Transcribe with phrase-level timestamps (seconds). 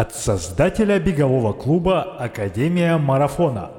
[0.00, 3.70] от создателя бегового клуба Академия Марафона.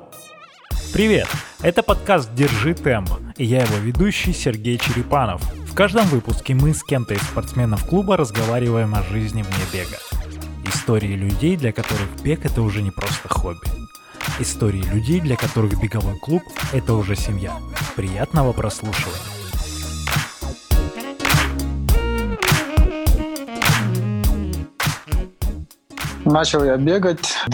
[0.93, 1.27] Привет!
[1.63, 5.41] Это подкаст «Держи темп» и я его ведущий Сергей Черепанов.
[5.65, 9.97] В каждом выпуске мы с кем-то из спортсменов клуба разговариваем о жизни вне бега.
[10.67, 13.65] Истории людей, для которых бег это уже не просто хобби.
[14.39, 17.57] Истории людей, для которых беговой клуб это уже семья.
[17.95, 19.40] Приятного прослушивания.
[26.25, 27.49] Начал я бегать в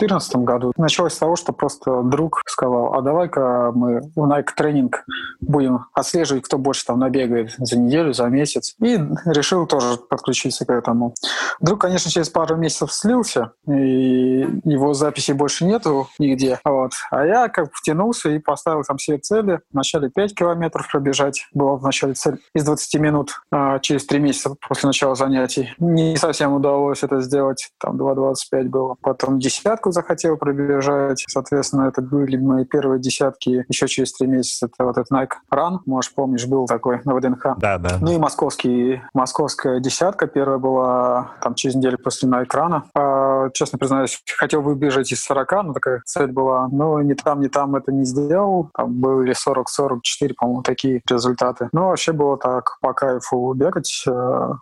[0.00, 0.72] 2014 году.
[0.76, 5.04] Началось с того, что просто друг сказал, а давай-ка мы в Nike тренинг
[5.40, 8.74] будем отслеживать, кто больше там набегает за неделю, за месяц.
[8.80, 11.14] И решил тоже подключиться к этому.
[11.60, 16.58] Друг, конечно, через пару месяцев слился, и его записей больше нету нигде.
[16.64, 16.92] Вот.
[17.10, 19.60] А я как втянулся и поставил там все цели.
[19.72, 21.46] Вначале 5 километров пробежать.
[21.52, 25.74] Была в начале цель из 20 минут а через 3 месяца после начала занятий.
[25.78, 28.96] Не совсем удалось это сделать там 2.25 было.
[29.00, 34.66] Потом десятку захотел пробежать, соответственно, это были мои первые десятки еще через три месяца.
[34.66, 37.58] Это вот этот Nike Run, может, помнишь, был такой на ВДНХ.
[37.58, 37.98] Да, да.
[38.00, 42.82] Ну и московский, московская десятка первая была там через неделю после Nike Run.
[42.94, 47.48] А, честно признаюсь, хотел выбежать из 40, но такая цель была, но ни там, ни
[47.48, 48.70] там это не сделал.
[48.74, 51.68] Там были 40-44, по-моему, такие результаты.
[51.72, 54.04] Но вообще было так по кайфу бегать.
[54.06, 54.10] Э,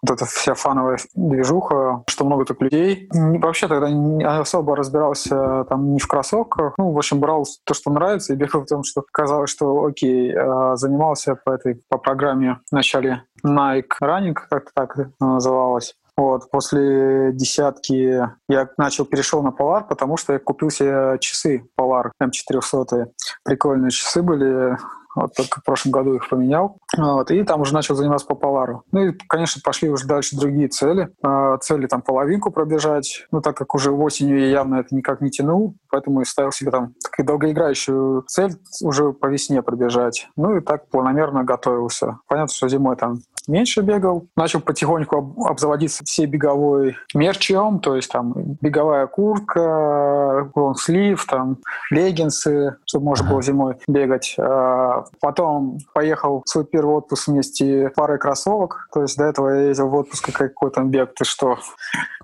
[0.02, 5.92] вот эта вся фановая движуха, что много так людей, вообще тогда не особо разбирался там
[5.92, 6.74] не в кроссовках.
[6.78, 10.34] Ну, в общем, брал то, что нравится, и бегал в том, что казалось, что окей,
[10.36, 15.94] а, занимался по этой по программе в начале Nike Running, как так называлось.
[16.18, 22.10] Вот, после десятки я начал, перешел на Polar, потому что я купил себе часы Polar
[22.20, 23.06] M400.
[23.44, 24.76] Прикольные часы были,
[25.22, 26.78] вот только в прошлом году их поменял.
[26.96, 28.82] Вот, и там уже начал заниматься по полару.
[28.92, 31.08] Ну и, конечно, пошли уже дальше другие цели.
[31.22, 33.26] А, цели там половинку пробежать.
[33.30, 36.70] Ну, так как уже осенью я явно это никак не тянул, поэтому и ставил себе
[36.70, 38.52] там такую долгоиграющую цель
[38.82, 40.28] уже по весне пробежать.
[40.36, 42.18] Ну и так планомерно готовился.
[42.28, 43.18] Понятно, что зимой там
[43.48, 44.26] меньше бегал.
[44.36, 51.58] Начал потихоньку обзаводиться всей беговой мерчем, то есть там беговая куртка, лонслив, там
[51.90, 54.36] леггинсы, чтобы можно было зимой бегать.
[54.38, 58.88] А, потом поехал в свой первый отпуск вместе парой кроссовок.
[58.92, 61.58] То есть до этого я ездил в отпуск какой то бег, ты что?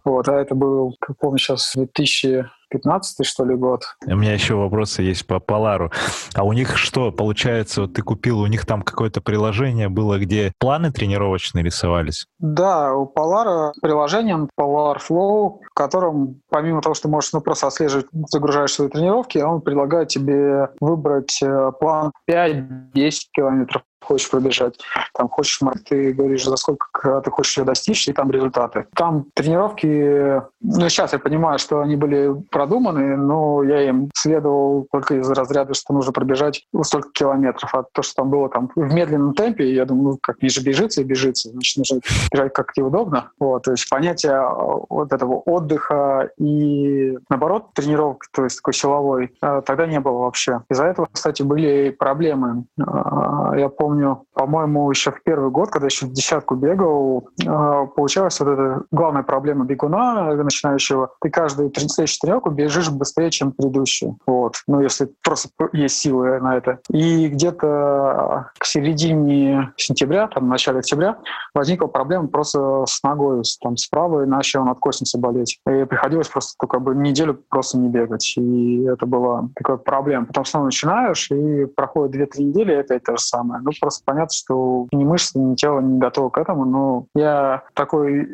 [0.04, 3.84] Вот, а это был, как помню, сейчас 2000 15 что ли, год.
[4.04, 5.92] У меня еще вопросы есть по Полару.
[6.34, 10.52] А у них что, получается, вот ты купил, у них там какое-то приложение было, где
[10.58, 12.26] планы тренировочные рисовались?
[12.40, 18.06] Да, у Polar приложение Polar Flow, в котором помимо того, что можешь ну, просто отслеживать,
[18.30, 24.78] загружаешь свои тренировки, он предлагает тебе выбрать э, план 5-10 километров хочешь пробежать,
[25.14, 28.86] там хочешь, ты говоришь, за сколько ты хочешь ее достичь, и там результаты.
[28.94, 35.16] Там тренировки, ну, сейчас я понимаю, что они были продуманы, но я им следовал только
[35.16, 37.74] из разряда, что нужно пробежать столько километров.
[37.74, 41.00] А то, что там было там в медленном темпе, я думаю, ну, как ниже бежится
[41.00, 42.00] и бежится, значит, нужно
[42.32, 43.30] бежать как тебе удобно.
[43.38, 44.40] Вот, то есть понятие
[44.88, 50.62] вот этого отдыха и, наоборот, тренировок, то есть такой силовой, э, тогда не было вообще.
[50.70, 52.64] Из-за этого, кстати, были проблемы.
[52.78, 57.86] Э, я помню, помню, по-моему, еще в первый год, когда еще в десятку бегал, а,
[57.86, 61.10] получалась вот эта главная проблема бегуна начинающего.
[61.20, 64.18] Ты каждую следующую тренировку бежишь быстрее, чем предыдущую.
[64.26, 64.56] Вот.
[64.66, 66.80] Ну, если просто есть силы на это.
[66.90, 71.18] И где-то к середине сентября, там, в начале октября,
[71.54, 73.42] возникла проблема просто с ногой.
[73.62, 75.60] Там справа начал надкосница болеть.
[75.68, 78.34] И приходилось просто только бы неделю просто не бегать.
[78.36, 80.26] И это была такая проблема.
[80.26, 83.60] Потом снова начинаешь, и проходит 2-3 недели, и опять то же самое.
[83.62, 88.30] Ну, просто понятно, что ни мышцы, ни тело не готовы к этому, но я такой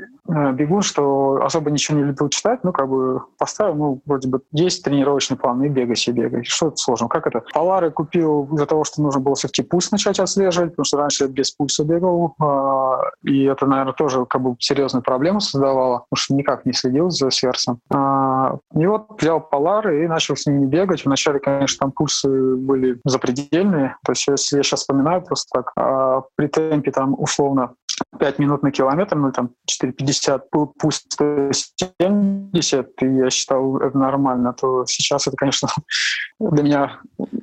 [0.52, 4.84] бегун, что особо ничего не любил читать, ну, как бы поставил, ну, вроде бы есть
[4.84, 6.44] тренировочный план, и бегай себе, бегай.
[6.44, 7.08] Что это сложно?
[7.08, 7.42] Как это?
[7.52, 11.30] Полары купил из-за того, что нужно было все-таки пульс начать отслеживать, потому что раньше я
[11.30, 16.34] без пульса бегал, а, и это, наверное, тоже как бы серьезную проблему создавало, потому что
[16.34, 17.80] никак не следил за сердцем.
[17.92, 21.04] А, и вот взял полары и начал с ними бегать.
[21.04, 26.24] Вначале, конечно, там пульсы были запредельные, то есть если я сейчас вспоминаю, просто так.
[26.36, 27.74] При темпе там условно
[28.18, 30.40] 5 минут на километр, ну там 4,50,
[30.78, 35.68] пусть 170, и я считал это нормально, то сейчас это, конечно,
[36.40, 37.00] для меня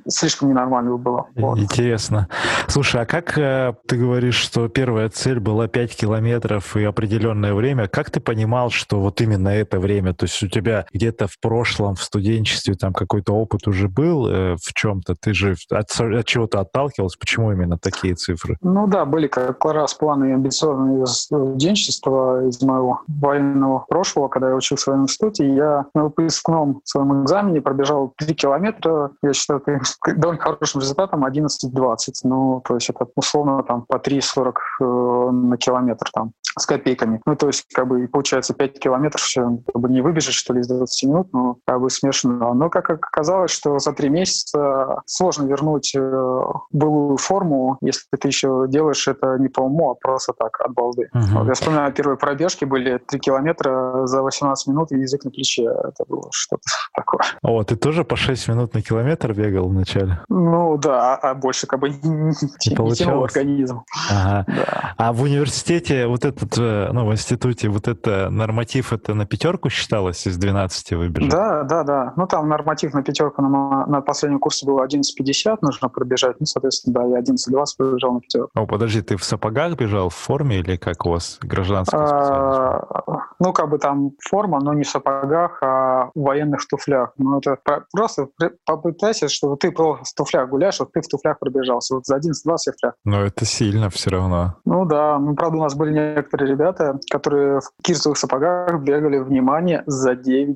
[0.08, 1.26] слишком ненормально было.
[1.34, 1.58] Вот.
[1.58, 2.28] Интересно.
[2.66, 7.88] Слушай, а как э, ты говоришь, что первая цель была 5 километров и определенное время,
[7.88, 11.94] как ты понимал, что вот именно это время, то есть у тебя где-то в прошлом,
[11.94, 16.60] в студенчестве там какой-то опыт уже был э, в чем-то, ты же от, от чего-то
[16.60, 18.58] отталкивался, почему именно такие цифры?
[18.60, 24.84] Ну да, были как раз планы традиционное студенчество из моего военного прошлого, когда я учился
[24.84, 25.54] в военном институте.
[25.54, 29.10] Я на выпускном своем экзамене пробежал 3 километра.
[29.22, 29.80] Я считаю, это
[30.16, 31.98] довольно хорошим результатом 11-20.
[32.24, 37.20] Ну, то есть это условно там по 3,40 э, на километр там с копейками.
[37.24, 40.68] Ну, то есть, как бы, получается, 5 километров как бы не выбежишь, что ли, из
[40.68, 42.54] 20 минут, ну, как бы смешно.
[42.54, 48.66] Но, как оказалось, что за 3 месяца сложно вернуть э, былую форму, если ты еще
[48.68, 51.08] делаешь это не по уму, а просто так, от балды.
[51.14, 51.20] Uh-huh.
[51.32, 55.64] Вот я вспоминаю, первые пробежки были 3 километра за 18 минут и язык на плече.
[55.64, 56.62] Это было что-то
[56.94, 57.20] такое.
[57.42, 60.20] О, ты тоже по 6 минут на километр бегал вначале?
[60.28, 63.82] Ну, да, а, а больше как бы не, не тянул организм.
[64.10, 64.44] Ага.
[64.46, 64.94] Да.
[64.96, 69.70] А в университете вот этот э, ну, в институте вот это норматив, это на пятерку
[69.70, 71.30] считалось из 12 выбежать?
[71.30, 72.12] Да, да, да.
[72.16, 76.36] Ну, там норматив на пятерку на, на последнем курсе был 11.50 нужно пробежать.
[76.40, 78.50] Ну, соответственно, да, я 11.20 побежал на пятерку.
[78.54, 83.52] О, подожди, ты в сапогах бежал, в форме или как у вас гражданская а, Ну,
[83.52, 87.12] как бы там форма, но не в сапогах, а в военных туфлях.
[87.18, 87.58] Ну, это
[87.92, 88.28] просто
[88.64, 91.94] попытайся, чтобы ты просто в туфлях гуляешь, вот ты в туфлях пробежался.
[91.94, 92.94] Вот за 11.20 я в туфлях.
[93.04, 94.56] Но это сильно все равно.
[94.64, 99.82] Ну да, ну, правда, у нас были некоторые ребята, которые в кирзовых сапогах бегали, внимание,
[99.86, 100.54] за 9.30.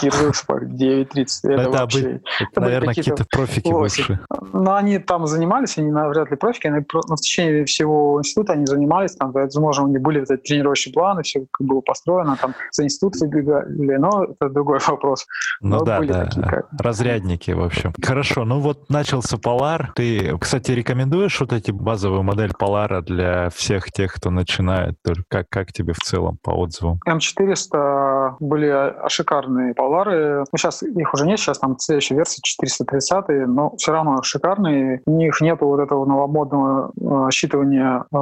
[0.00, 1.26] Кирзовых сапог 9.30.
[1.44, 2.20] Это, это, вообще...
[2.40, 4.20] это, наверное, какие-то профики больше.
[4.52, 9.14] Но они там занимались, они вряд ли профики, но в течение всего института они занимались,
[9.14, 12.84] там, возможно, у них были вот эти тренировочные планы, все как было построено, там за
[12.84, 15.26] институт выбегали, но это другой вопрос.
[15.60, 16.66] Ну но да, да, такие, как...
[16.78, 17.92] разрядники, в общем.
[18.02, 19.88] Хорошо, ну вот начался Polar.
[19.94, 24.96] Ты, кстати, рекомендуешь вот эти базовую модель Polar для всех тех, кто начинает?
[25.28, 27.00] Как, как тебе в целом по отзывам?
[27.08, 30.40] М400 были шикарные полары.
[30.40, 35.02] Ну, сейчас их уже нет, сейчас там следующая версия 430, но все равно шикарные.
[35.06, 38.16] У них нету вот этого новомодного э, считывания э,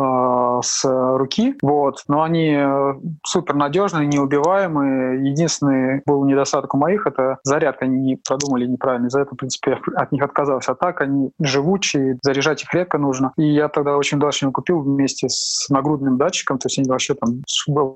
[0.62, 2.03] с руки, вот.
[2.09, 2.94] но они э,
[3.25, 5.29] супер надежные, неубиваемые.
[5.31, 7.85] Единственный был недостаток у моих— это зарядка.
[7.85, 9.06] Они не продумали неправильно.
[9.06, 10.73] Из-за этого, в принципе, я от них отказался.
[10.73, 13.32] А так они живучие, заряжать их редко нужно.
[13.37, 17.15] И я тогда очень удачно купил вместе с нагрудным да, датчиком, то есть они вообще
[17.15, 17.43] там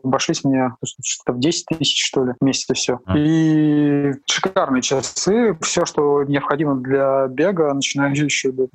[0.02, 2.98] обошлись мне что-то в 10 тысяч, что ли, вместе все.
[3.14, 8.66] И шикарные часы, все, что необходимо для бега, начиная еще до,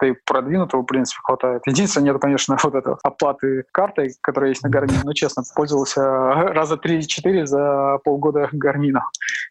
[0.00, 1.62] да и продвинутого, в принципе, хватает.
[1.66, 6.74] Единственное, нет, конечно, вот этого оплаты картой, которая есть на Гармине, но, честно, пользовался раза
[6.74, 9.04] 3-4 за полгода Гармина.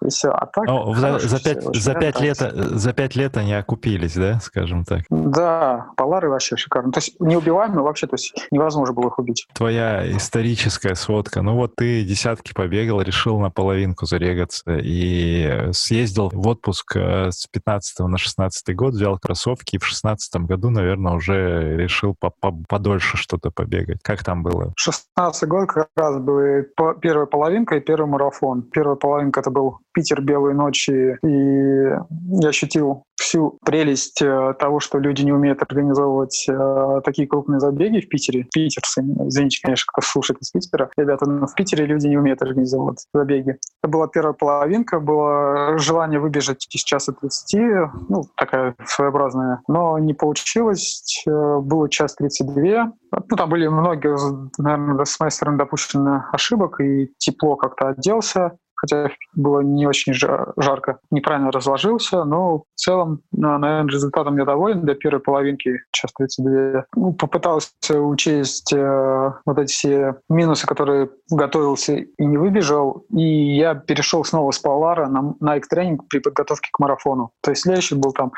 [0.04, 0.30] И все.
[0.30, 0.66] А так...
[0.66, 5.02] Ну, за, за, 5, за, 5 лет, за 5 лет они окупились, да, скажем так?
[5.10, 6.92] Да, полары вообще шикарные.
[6.92, 11.42] То есть неубиваемые вообще, то есть невозможно было их убить твоя историческая сводка.
[11.42, 17.46] Ну вот ты десятки побегал, решил на половинку зарегаться и съездил в отпуск э, с
[17.48, 22.64] 15 на 16 год, взял кроссовки и в 16 году, наверное, уже решил по -по
[22.68, 24.00] подольше что-то побегать.
[24.04, 24.74] Как там было?
[24.76, 26.64] 16 год как раз был
[27.02, 28.64] первая половинка и первый марафон.
[28.64, 34.98] Первая половинка это был Питер белые ночи, и я ощутил всю прелесть э, того, что
[34.98, 38.48] люди не умеют организовывать э, такие крупные забеги в Питере.
[38.52, 40.90] Питерцы, извините, конечно, кто слушает из Питера.
[40.98, 43.58] Ребята, но в Питере люди не умеют организовывать забеги.
[43.84, 47.60] Это была первая половинка, было желание выбежать из часа 30,
[48.08, 51.24] ну, такая своеобразная, но не получилось.
[51.28, 52.94] Э, было час 32.
[53.30, 54.16] Ну, там были многие,
[54.58, 61.00] наверное, с моей стороны допущены ошибок, и тепло как-то оделся хотя было не очень жарко,
[61.12, 66.86] неправильно разложился, но в целом, наверное, результатом я доволен для первой половинки, час 32.
[66.96, 73.76] Ну, попытался учесть э, вот эти все минусы, которые готовился и не выбежал, и я
[73.76, 77.32] перешел снова с Полара на, на тренинг при подготовке к марафону.
[77.42, 78.32] То есть следующий был там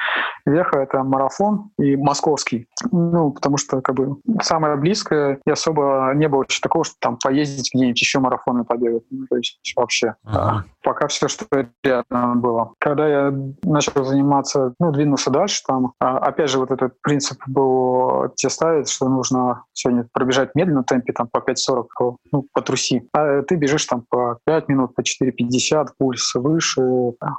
[0.45, 2.67] Веха, это марафон и московский.
[2.91, 7.17] Ну, потому что как бы самое близкое, и особо не было еще такого, что там
[7.17, 9.03] поездить где-нибудь еще марафоны побегать.
[9.09, 10.15] Ну, то есть вообще.
[10.31, 10.65] Ага.
[10.83, 11.45] Пока все, что
[11.83, 12.73] рядом было.
[12.79, 13.33] Когда я
[13.63, 18.89] начал заниматься, ну, двинулся дальше, там, а, опять же, вот этот принцип был тебе ставить,
[18.89, 23.07] что нужно сегодня пробежать медленно в темпе, там, по 5.40, ну, потруси.
[23.13, 26.81] А ты бежишь там по 5 минут, по 4.50, пульс выше.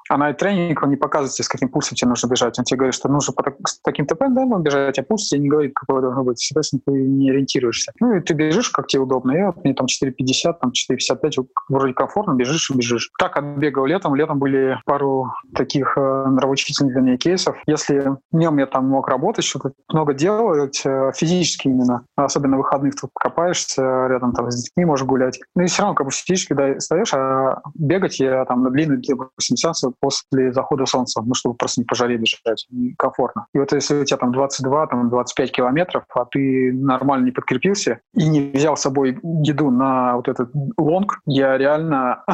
[0.08, 2.58] А на тренинг он не показывает тебе, с каким пульсом тебе нужно бежать.
[2.58, 5.48] Он тебе говорит, что нужно по, с таким темпом да, бежать, а пульс тебе не
[5.48, 6.38] говорит, какой должно быть.
[6.38, 7.92] Соответственно, ты не ориентируешься.
[7.98, 9.46] Ну, и ты бежишь, как тебе удобно.
[9.46, 13.10] Вот мне там 4.50, там 4.55, вроде комфортно, бежишь и бежишь.
[13.18, 14.14] Так отбегал летом.
[14.14, 17.56] Летом были пару таких э, нравоучительных для меня кейсов.
[17.66, 23.10] Если днем я там мог работать, что-то много делать, э, физически именно, особенно выходных тут
[23.14, 25.40] копаешься, рядом там с детьми можешь гулять.
[25.54, 29.00] Ну и все равно как бы физически да, стоишь, а бегать я там на длинные,
[29.06, 32.66] допустим, сеансы после захода солнца, ну, чтобы просто не по бежать,
[32.98, 33.46] комфортно.
[33.54, 38.00] И вот если у тебя там 22, там 25 километров, а ты нормально не подкрепился
[38.14, 42.24] и не взял с собой еду на вот этот лонг, я реально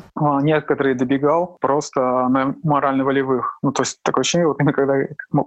[0.42, 3.58] некоторые добегал просто на морально-волевых.
[3.62, 4.94] Ну, то есть такое ощущение, вот когда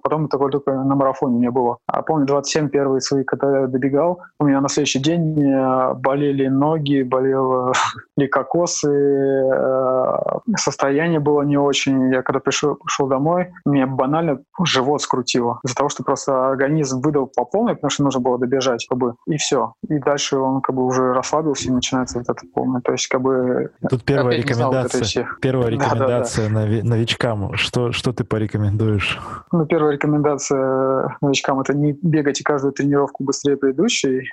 [0.04, 1.78] потом такое только на марафоне не было.
[1.88, 6.48] А помню, 27 первые свои, когда я добегал, у меня на следующий день э, болели
[6.48, 7.74] ноги, болело
[8.18, 10.16] лейкокосы, э,
[10.58, 12.14] состояние было не очень.
[12.14, 17.28] Я когда пришел, пришел домой, мне банально живот скрутило из-за того, что просто организм выдал
[17.28, 19.74] по полной, потому что нужно было добежать, как бы, и все.
[19.88, 22.82] И дальше он как бы уже расслабился, и начинается вот это полное.
[22.82, 23.72] То есть как бы...
[23.90, 26.84] Тут первая рекомендация, первая рекомендация да, да, да.
[26.84, 27.54] новичкам.
[27.56, 29.20] Что, что ты порекомендуешь?
[29.52, 34.30] Ну, первая рекомендация новичкам— это не бегайте каждую тренировку быстрее предыдущей.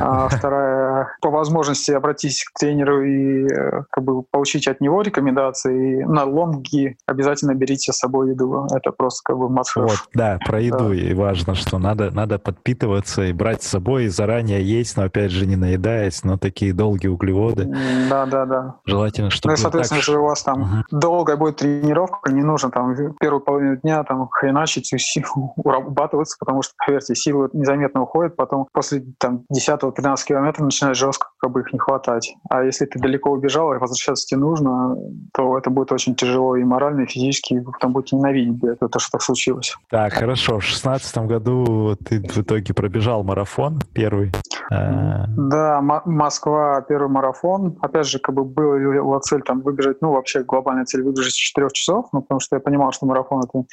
[0.00, 6.00] А вторая— по возможности обратитесь к тренеру и э, как бы получить от него рекомендации.
[6.00, 8.66] И на лонги обязательно берите с собой еду.
[8.74, 10.88] Это просто как бы must Вот, да, про еду.
[10.88, 10.94] Да.
[10.94, 15.30] И важно, что надо, надо подпитываться и брать с собой, и заранее есть, но опять
[15.30, 17.72] же не наедаясь, но такие долгие углеводы.
[18.08, 18.74] Да, да, да.
[18.86, 19.52] Желательно, чтобы...
[19.52, 20.08] Ну и, соответственно, так...
[20.08, 20.84] если у вас там угу.
[20.90, 26.62] долгая будет тренировка, не нужно там первую половину дня там хреначить всю силу, урабатываться, потому
[26.62, 31.72] что, поверьте, силы незаметно уходят, потом после там 10-13 километров начинает жестко как бы их
[31.72, 32.34] не хватать.
[32.50, 34.96] А если ты далеко убежал и возвращаться тебе нужно,
[35.32, 38.98] то это будет очень тяжело и морально, и физически, и потом будете ненавидеть это, то,
[38.98, 39.76] что так случилось.
[39.90, 40.58] Так, хорошо.
[40.58, 44.32] В шестнадцатом году ты в итоге пробежал марафон первый.
[44.70, 47.76] Э, да, Москва первый марафон.
[47.80, 48.44] Опять же, как бы
[49.18, 52.56] была цель там выбежать, ну, вообще глобальная цель выбежать в 4 часов, ну, потому что
[52.56, 53.64] я понимал, что марафон это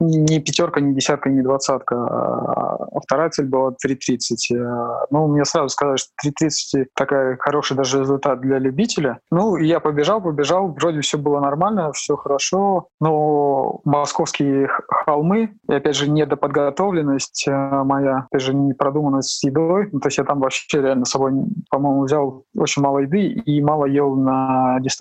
[0.00, 1.96] не пятерка, не десятка, не двадцатка.
[1.96, 4.56] А вторая цель была 3.30.
[4.56, 9.20] Э, ну, мне сразу сказали, что 3.30 такая хороший даже результат для любителя.
[9.30, 15.96] Ну, я побежал, побежал, вроде все было нормально, все хорошо, но московские холмы, и опять
[15.96, 20.80] же, недоподготовленность э, моя, опять же, непродуманность с едой, ну, то есть я там вообще
[20.80, 21.32] реально с собой,
[21.70, 24.93] по-моему, взял очень мало еды и мало ел на дистанции.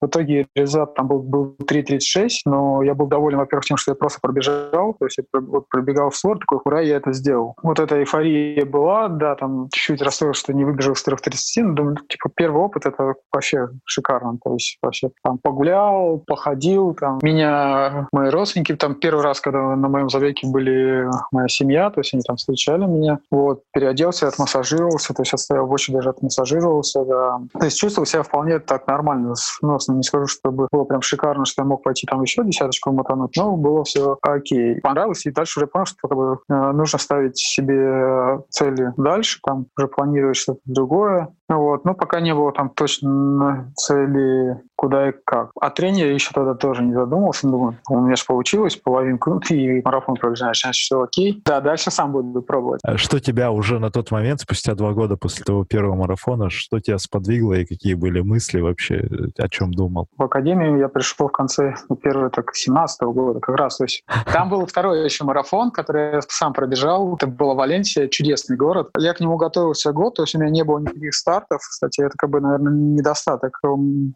[0.00, 3.94] В итоге результат там был, был 3.36, но я был доволен, во-первых, тем, что я
[3.94, 7.54] просто пробежал, то есть я вот пробегал в створ, такой, ура, я это сделал.
[7.62, 11.96] Вот эта эйфория была, да, там чуть-чуть расстроился, что не выбежал с 3.30, но думаю,
[12.08, 18.30] типа, первый опыт это вообще шикарно, то есть вообще там погулял, походил, там меня мои
[18.30, 22.36] родственники, там первый раз, когда на моем забеге были моя семья, то есть они там
[22.36, 27.40] встречали меня, вот, переоделся, отмассажировал, массажировался, то есть отстоял в очереди, даже отмассажировался, да.
[27.58, 29.94] То есть чувствовал себя вполне так нормально, сносно.
[29.94, 33.56] Не скажу, чтобы было прям шикарно, что я мог пойти там еще десяточку мотануть, но
[33.56, 34.80] было все окей.
[34.80, 39.66] Понравилось, и дальше уже понял, что как бы, э, нужно ставить себе цели дальше, там
[39.76, 41.28] уже планировать что-то другое.
[41.48, 41.84] Вот.
[41.84, 45.50] Но пока не было там точно цели куда и как.
[45.60, 47.46] А тренер еще тогда тоже не задумался.
[47.46, 51.42] Думаю, у меня же получилось половинку, ну, и марафон пробежаешь, значит, все окей.
[51.44, 52.80] Да, дальше сам буду пробовать.
[52.82, 56.80] А что тебя уже на тот момент, спустя два года после того первого марафона, что
[56.80, 59.06] тебя сподвигло и какие были мысли вообще,
[59.36, 60.08] о чем думал?
[60.16, 63.76] В академию я пришел в конце первого, так, 17 -го года как раз.
[63.76, 67.16] То есть, там был второй еще марафон, который я сам пробежал.
[67.16, 68.88] Это была Валенсия, чудесный город.
[68.96, 71.60] Я к нему готовился год, то есть у меня не было никаких стартов.
[71.60, 73.60] Кстати, это, как бы, наверное, недостаток,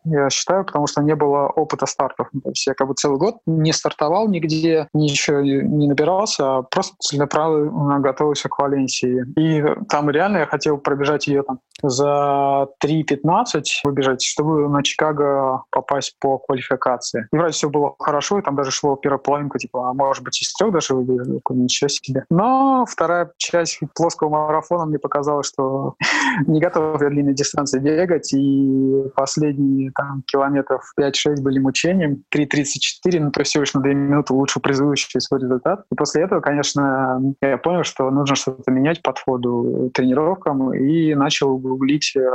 [0.07, 2.29] я считаю считаю, потому что не было опыта стартов.
[2.43, 6.95] То есть я как бы целый год не стартовал нигде, ничего не набирался, а просто
[7.01, 9.25] целенаправленно готовился к Валенсии.
[9.37, 16.17] И там реально я хотел пробежать ее там за 3.15 выбежать, чтобы на Чикаго попасть
[16.21, 17.27] по квалификации.
[17.33, 20.41] И вроде все было хорошо, и там даже шло первая половинка, типа, а может быть,
[20.41, 22.25] из трех даже выбежали, ничего себе.
[22.31, 25.95] Но вторая часть плоского марафона мне показала, что
[26.47, 33.31] не готов я длинной дистанции бегать, и последние там километров 5-6 были мучением, 3.34, ну
[33.31, 35.85] то есть всего лишь на 2 минуты лучше призывающий свой результат.
[35.91, 42.15] И после этого, конечно, я понял, что нужно что-то менять подходу тренировкам, и начал гуглить
[42.17, 42.31] э,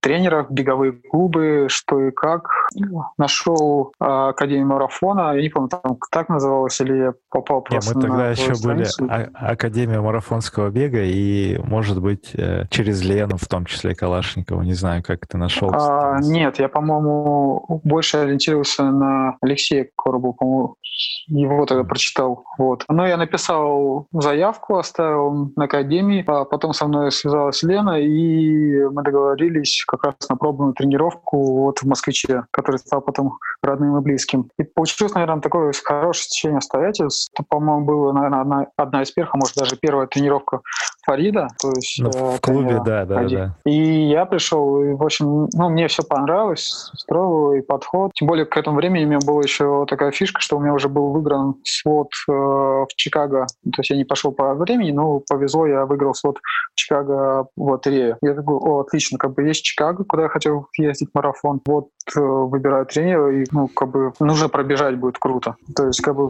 [0.00, 2.48] тренеров, беговые клубы, что и как.
[3.18, 7.96] Нашел э, Академию марафона, я не помню, там так называлось, или я попал просто Нет,
[7.96, 9.04] мы тогда еще страницу.
[9.04, 14.74] были Академия марафонского бега, и, может быть, э, через Лену, в том числе Калашникова, не
[14.74, 15.70] знаю, как ты нашел.
[15.72, 17.41] А, нет, я, по-моему,
[17.84, 20.76] больше ориентировался на Алексея Коробу, по-моему,
[21.28, 22.44] его тогда прочитал.
[22.58, 22.84] Вот.
[22.88, 29.02] Но я написал заявку, оставил на Академии, а потом со мной связалась Лена, и мы
[29.02, 34.48] договорились как раз на пробную тренировку вот в «Москвиче», который стал потом родным и близким.
[34.58, 37.32] И получилось, наверное, такое хорошее течение обстоятельств.
[37.34, 40.60] Это, по-моему, было, наверное, одна, одна из первых, а может, даже первая тренировка
[41.04, 41.48] Фарида.
[41.60, 43.56] То есть, ну, в клубе, да, да, да.
[43.64, 46.90] И я пришел, и, в общем, ну, мне все понравилось,
[47.54, 48.12] и подход.
[48.14, 50.88] Тем более, к этому времени у меня была еще такая фишка, что у меня уже
[50.88, 53.46] был выигран слот э, в Чикаго.
[53.64, 57.62] То есть я не пошел по времени, но повезло, я выиграл слот в Чикаго в
[57.62, 58.18] лотерею.
[58.22, 61.60] Я такой, о, отлично, как бы есть Чикаго, куда я хотел ездить марафон.
[61.66, 65.56] Вот э, выбираю тренера, и, ну, как бы нужно пробежать будет круто.
[65.74, 66.28] То есть, как бы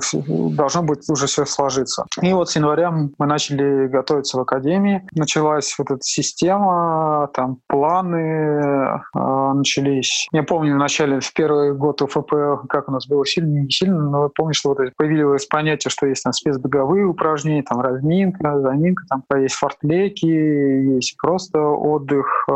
[0.56, 2.06] должно быть уже все сложиться.
[2.20, 5.06] И вот с января мы начали готовиться в академии.
[5.12, 10.28] Началась вот эта система, там планы э, начались.
[10.32, 14.02] Я помню, в начале, в первый год УФП, как у нас было сильно, не сильно,
[14.02, 19.22] но помню, что вот появилось понятие, что есть там спецбеговые упражнения, там разминка, заминка, там
[19.40, 22.52] есть фортлеки, есть просто отдых, э,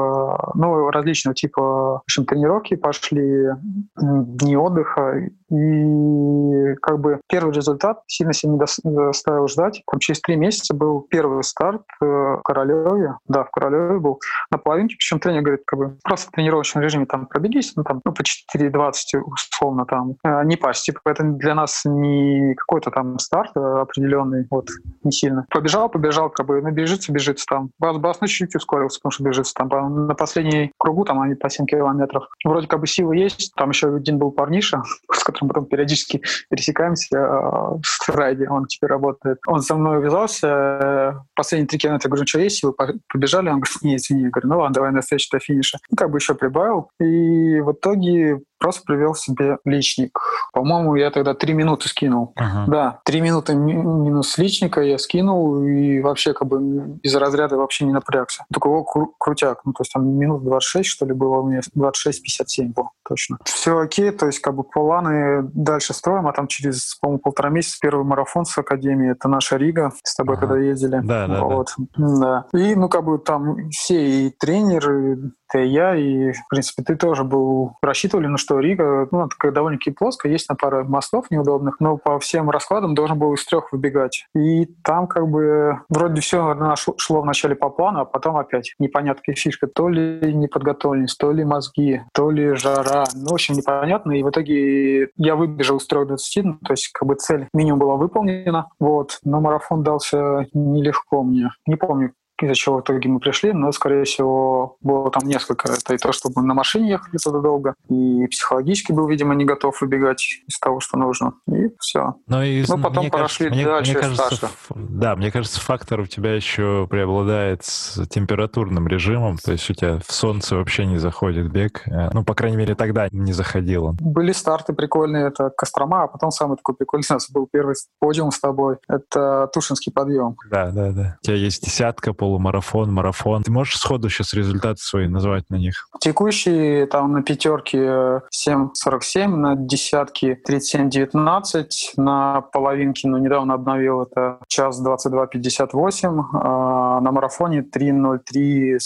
[0.54, 8.32] ну, различного типа в общем, тренировки пошли, дни отдыха, и как бы первый результат сильно
[8.32, 8.58] себя не
[8.94, 9.82] заставил ждать.
[9.90, 13.16] Там через три месяца был первый старт э, в Королеве.
[13.28, 14.20] Да, в Королеве был
[14.50, 14.96] на половинке.
[14.96, 18.22] Причем тренер говорит, как бы просто в тренировочном режиме там пробегись, ну там ну, по
[18.22, 20.16] 4.20 условно там.
[20.24, 20.82] Э, не пас.
[20.82, 24.68] Типа это для нас не какой-то там старт определенный, вот,
[25.04, 25.46] не сильно.
[25.50, 27.70] Побежал, побежал, как бы, ну, бежится, бежится там.
[27.78, 30.06] Бас-бас, ну, чуть-чуть ускорился, потому что бежится там.
[30.06, 32.24] На последней кругу там они по 7 километров.
[32.44, 33.52] Вроде как бы силы есть.
[33.54, 38.90] Там еще один был парниша, с которым потом периодически пересекаемся э, в райде, он теперь
[38.90, 39.38] работает.
[39.46, 42.74] Он со мной увязался, последние три километра, я говорю, «Ну что, есть силы?
[43.12, 43.48] Побежали?
[43.48, 44.24] Он говорит, нет, извини.
[44.24, 45.78] Я говорю, ну ладно, давай на встречу до финиша.
[45.90, 46.90] Ну, как бы еще прибавил.
[47.00, 50.18] И в итоге просто привел себе личник.
[50.52, 52.32] По-моему, я тогда три минуты скинул.
[52.36, 52.64] Ага.
[52.68, 57.92] Да, три минуты минус личника я скинул и вообще как бы из разряда вообще не
[57.92, 58.44] напрягся.
[58.52, 59.60] Только его кру- крутяк.
[59.64, 61.60] Ну, то есть там минут 26, что ли, было у меня.
[61.76, 63.38] 26-57 было, точно.
[63.44, 67.78] Все окей, то есть как бы планы дальше строим, а там через, по-моему, полтора месяца
[67.80, 69.12] первый марафон с Академии.
[69.12, 69.92] Это наша Рига.
[70.02, 70.46] С тобой ага.
[70.46, 71.00] когда ездили.
[71.02, 71.74] Да, да, вот.
[71.96, 72.46] да.
[72.52, 76.96] И, ну, как бы там все и тренеры, ты и я, и, в принципе, ты
[76.96, 81.80] тоже был, рассчитывали, ну, что Рига, ну, такая довольно-таки плоская, есть на пару мостов неудобных,
[81.80, 84.26] но по всем раскладам должен был из трех выбегать.
[84.34, 86.56] И там как бы вроде все
[86.98, 89.66] шло вначале по плану, а потом опять непонятная фишка.
[89.66, 93.04] То ли неподготовленность, то ли мозги, то ли жара.
[93.14, 94.12] Ну, в общем, непонятно.
[94.12, 97.96] И в итоге я выбежал из 3.20, ну, то есть как бы цель минимум была
[97.96, 98.68] выполнена.
[98.78, 99.18] Вот.
[99.24, 101.50] Но марафон дался нелегко мне.
[101.66, 105.72] Не помню, из-за чего в итоге мы пришли, но, скорее всего, было там несколько.
[105.72, 109.80] Это и то, чтобы на машине ехали туда долго, и психологически был, видимо, не готов
[109.80, 111.34] выбегать из того, что нужно.
[111.48, 112.14] И все.
[112.26, 116.00] Но и, ну, потом мне прошли кажется, дальше мне, мне кажется, Да, мне кажется, фактор
[116.00, 120.98] у тебя еще преобладает с температурным режимом, то есть у тебя в солнце вообще не
[120.98, 121.82] заходит бег.
[121.86, 123.96] Э, ну, по крайней мере, тогда не заходил он.
[124.00, 128.30] Были старты прикольные, это Кострома, а потом самый такой прикольный у нас был первый подиум
[128.30, 128.76] с тобой.
[128.88, 130.36] Это Тушинский подъем.
[130.50, 131.18] Да, да, да.
[131.22, 133.44] У тебя есть десятка, по полумарафон, марафон.
[133.44, 135.88] Ты можешь сходу сейчас результаты свои назвать на них?
[136.00, 144.84] Текущий там на пятерке 7.47, на десятке 37.19, на половинке, ну, недавно обновил, это час
[144.84, 148.78] 22.58, а на марафоне 3.03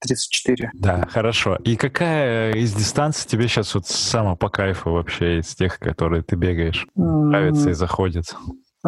[0.00, 0.70] 34.
[0.74, 1.58] Да, хорошо.
[1.62, 6.34] И какая из дистанций тебе сейчас вот сама по кайфу вообще из тех, которые ты
[6.34, 8.34] бегаешь, нравится и заходит?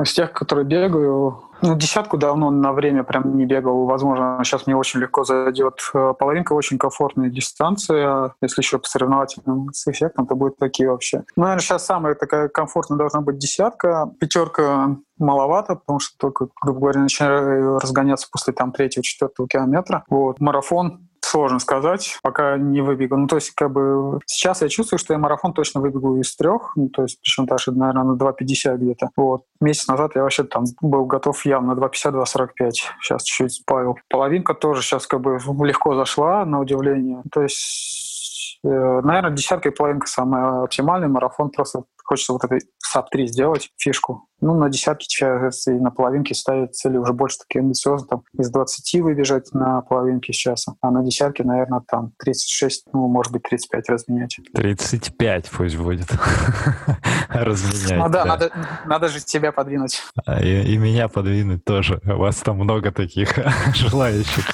[0.01, 3.87] Из тех, которые бегаю, ну, десятку давно на время прям не бегал.
[3.87, 5.79] Возможно, сейчас мне очень легко зайдет.
[5.95, 8.35] Э, половинка очень комфортная дистанция.
[8.43, 11.25] Если еще по соревновательным с эффектом, то будет такие вообще.
[11.37, 14.11] Ну, наверное, сейчас самая такая комфортная должна быть десятка.
[14.19, 20.05] Пятерка маловато, потому что только, грубо говоря, начинаю разгоняться после там третьего-четвертого километра.
[20.09, 20.41] Вот.
[20.41, 23.17] Марафон сложно сказать, пока не выбегу.
[23.17, 26.73] Ну, то есть, как бы, сейчас я чувствую, что я марафон точно выбегу из трех,
[26.77, 29.11] ну, то есть, причем даже, наверное, на 2.50 где-то.
[29.17, 29.45] Вот.
[29.61, 32.71] Месяц назад я вообще там был готов явно 2.50-2.45.
[33.01, 33.99] Сейчас чуть-чуть сбавил.
[34.09, 37.23] Половинка тоже сейчас как бы легко зашла, на удивление.
[37.33, 41.09] То есть, э, наверное, десятка и половинка самый оптимальный.
[41.09, 44.29] Марафон просто хочется вот этой sub-3 сделать, фишку.
[44.41, 48.51] Ну, на десятки сейчас и на половинке ставить цели уже больше такие амбициозные, там, из
[48.51, 53.89] 20 выбежать на половинке сейчас, а на десятке, наверное, там 36, ну, может быть, 35
[53.89, 54.37] разменять.
[54.55, 56.09] 35 пусть будет
[57.31, 57.99] разменять.
[57.99, 58.53] Ну да, Надо,
[58.87, 60.03] надо же тебя подвинуть.
[60.27, 62.01] А, и, и меня подвинуть тоже.
[62.05, 63.39] У вас там много таких
[63.75, 64.45] желающих.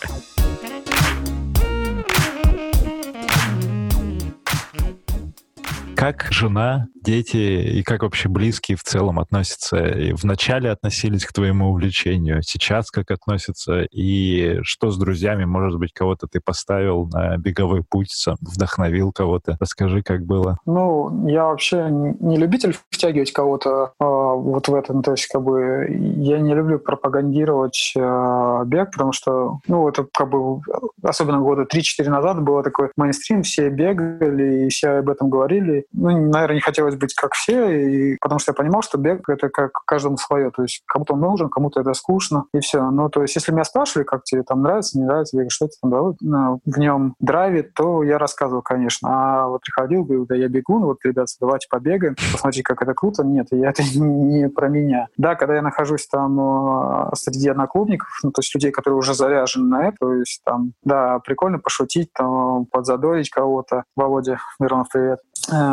[6.00, 9.86] Как жена дети и как вообще близкие в целом относятся?
[9.86, 13.82] И вначале относились к твоему увлечению, сейчас как относятся?
[13.92, 15.44] И что с друзьями?
[15.44, 19.58] Может быть, кого-то ты поставил на беговой путь, сам вдохновил кого-то?
[19.60, 20.56] Расскажи, как было.
[20.64, 25.02] Ну, я вообще не любитель втягивать кого-то э, вот в этом.
[25.02, 25.86] То есть, как бы,
[26.16, 30.62] я не люблю пропагандировать э, бег, потому что, ну, это как бы,
[31.02, 35.84] особенно года 3-4 назад было такой мейнстрим, все бегали, и все об этом говорили.
[35.92, 39.48] Ну, наверное, не хотелось быть как все, и, потому что я понимал, что бег— это
[39.48, 40.50] как каждому свое.
[40.50, 42.90] То есть кому-то он нужен, кому-то это скучно, и все.
[42.90, 45.90] Ну, то есть если меня спрашивали, как тебе там нравится, не нравится бег, что тебе
[45.90, 49.08] там ну, в нем драйвит, то я рассказывал, конечно.
[49.10, 53.24] А вот приходил, говорил, да я бегун, вот, ребята, давайте побегаем, посмотрите, как это круто.
[53.24, 55.08] Нет, я, это не про меня.
[55.16, 59.66] Да, когда я нахожусь там э, среди одноклубников, ну, то есть людей, которые уже заряжены
[59.68, 63.84] на это, то есть там, да, прикольно пошутить, там, подзадорить кого-то.
[63.96, 65.20] Володя Миронов, привет.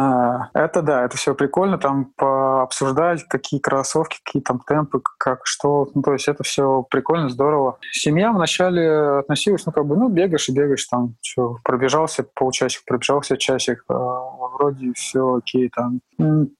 [0.08, 5.90] Э, это да, это все прикольно, там пообсуждать, какие кроссовки, какие там темпы, как что.
[5.94, 7.78] Ну, то есть это все прикольно, здорово.
[7.92, 13.38] Семья вначале относилась, ну, как бы, ну, бегаешь и бегаешь, там, что, пробежался полчасика, пробежался
[13.38, 16.00] часик, э, вроде все окей, там,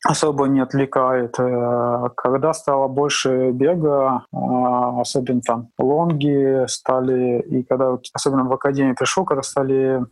[0.06, 1.40] особо не отвлекает.
[1.40, 9.26] Э, когда стало больше бега, особенно там лонги стали, и когда, особенно в академии пришел,
[9.26, 10.04] когда стали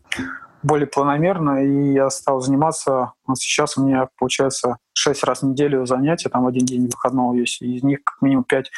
[0.66, 3.14] более планомерно, и я стал заниматься.
[3.28, 7.62] Вот сейчас у меня получается 6 раз в неделю занятия, там один день выходного есть,
[7.62, 8.72] из них как минимум 5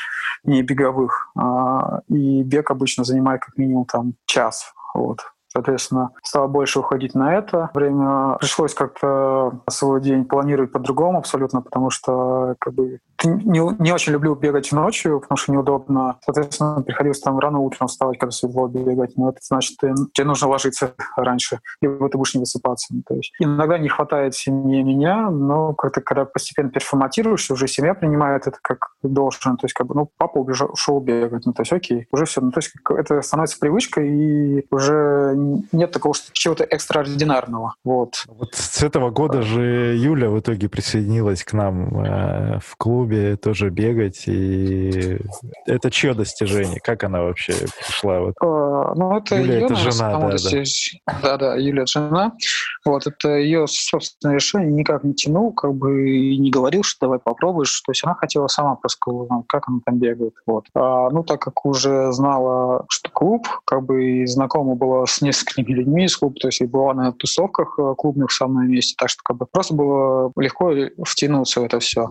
[0.43, 1.31] не беговых.
[1.37, 4.73] А, и бег обычно занимает как минимум там час.
[4.93, 5.19] Вот.
[5.57, 7.71] Соответственно, стало больше уходить на это.
[7.73, 14.13] Время пришлось как-то свой день планировать по-другому абсолютно, потому что как бы не, не очень
[14.13, 16.17] люблю бегать ночью, потому что неудобно.
[16.23, 19.17] Соответственно, приходилось там рано утром вставать, когда светло бегать.
[19.17, 22.93] Но это значит, ты, тебе нужно ложиться раньше, либо ты будешь не высыпаться.
[23.07, 28.45] То есть иногда не хватает семьи меня, но как-то, когда постепенно переформатируешься, уже семья принимает
[28.45, 29.57] это как должен.
[29.57, 31.47] То есть как бы, ну, папа убежал, ушел бегать.
[31.47, 32.41] Ну, то есть окей, уже все.
[32.41, 35.33] Ну, то есть это становится привычкой, и уже
[35.71, 37.75] нет такого чего-то экстраординарного.
[37.83, 38.23] Вот.
[38.27, 43.35] вот с этого года же Юля в итоге присоединилась к нам э, в клуб клубе
[43.37, 44.23] тоже бегать.
[44.27, 45.19] И
[45.65, 46.79] это чье достижение?
[46.79, 48.19] Как она вообще пришла?
[48.19, 48.35] Вот?
[48.41, 51.19] А, ну, это Юля, ее, это жена, да, да.
[51.21, 52.33] Да, да, Юля жена.
[52.87, 54.71] Вот, это ее собственное решение.
[54.71, 57.81] Никак не тянул, как бы и не говорил, что давай попробуешь.
[57.81, 58.97] То есть она хотела сама просто,
[59.47, 60.33] как она там бегает.
[60.45, 60.67] Вот.
[60.73, 65.73] А, ну, так как уже знала, что клуб, как бы и знакома была с несколькими
[65.73, 69.09] людьми из клуба, то есть и была на тусовках э, клубных в самом месте, так
[69.09, 70.71] что как бы просто было легко
[71.03, 72.09] втянуться в это все.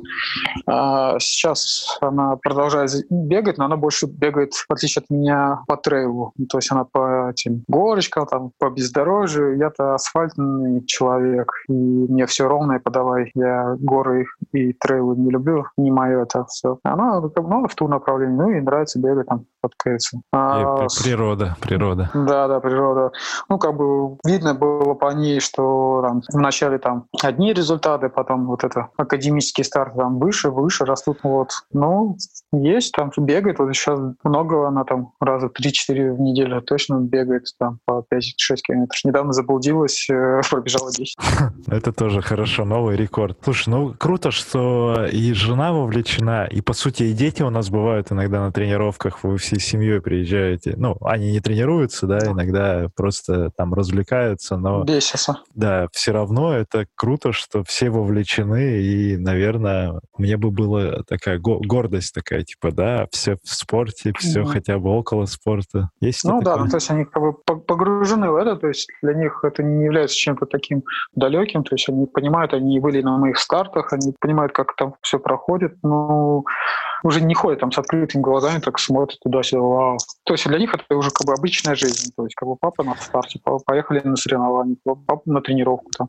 [0.66, 6.34] А, сейчас она продолжает бегать, но она больше бегает, в отличие от меня, по трейлу.
[6.50, 9.56] То есть она по этим горочкам, там, по бездорожью.
[9.56, 13.30] Я-то асфальтный человек, и мне все ровно, и подавай.
[13.34, 16.78] Я горы и трейлы не люблю, не мое это все.
[16.82, 20.20] Она ну, в ту направление, ну и нравится бегать там, подкается.
[20.32, 22.10] А, природа, природа.
[22.14, 23.12] Да, да, природа.
[23.48, 28.64] Ну, как бы видно было по ней, что там, вначале там одни результаты, потом вот
[28.64, 31.18] это академический старт там выше, выше, растут.
[31.22, 31.50] Вот.
[31.72, 32.16] Ну,
[32.52, 33.58] есть, там бегает.
[33.58, 39.04] Вот сейчас много, она там раза 3-4 в неделю точно бегает там по 5-6 километров.
[39.04, 41.16] Недавно заблудилась, э, пробежала 10.
[41.66, 43.38] Это тоже хорошо, новый рекорд.
[43.44, 48.10] Слушай, ну круто, что и жена вовлечена, и по сути и дети у нас бывают
[48.10, 50.74] иногда на тренировках, вы всей семьей приезжаете.
[50.76, 54.82] Ну, они не тренируются, да, иногда просто там развлекаются, но...
[54.84, 55.40] Бесятся.
[55.54, 61.60] Да, все равно это круто, что все вовлечены, и, наверное, мне бы была такая го-
[61.60, 64.46] гордость такая, типа, да, все в спорте, все mm-hmm.
[64.46, 65.90] хотя бы около спорта.
[66.00, 69.12] Есть ну да, ну, то есть они как бы погружены в это, то есть для
[69.12, 70.82] них это не является чем-то таким
[71.14, 75.18] далеким, то есть они понимают, они были на моих стартах, они понимают, как там все
[75.18, 76.44] проходит, но
[77.02, 79.98] уже не ходят там с открытыми глазами, так смотрят туда-сюда, вау.
[80.24, 82.12] То есть для них это уже как бы обычная жизнь.
[82.16, 86.08] То есть как бы папа на старте, поехали на соревнования, папа на тренировку там.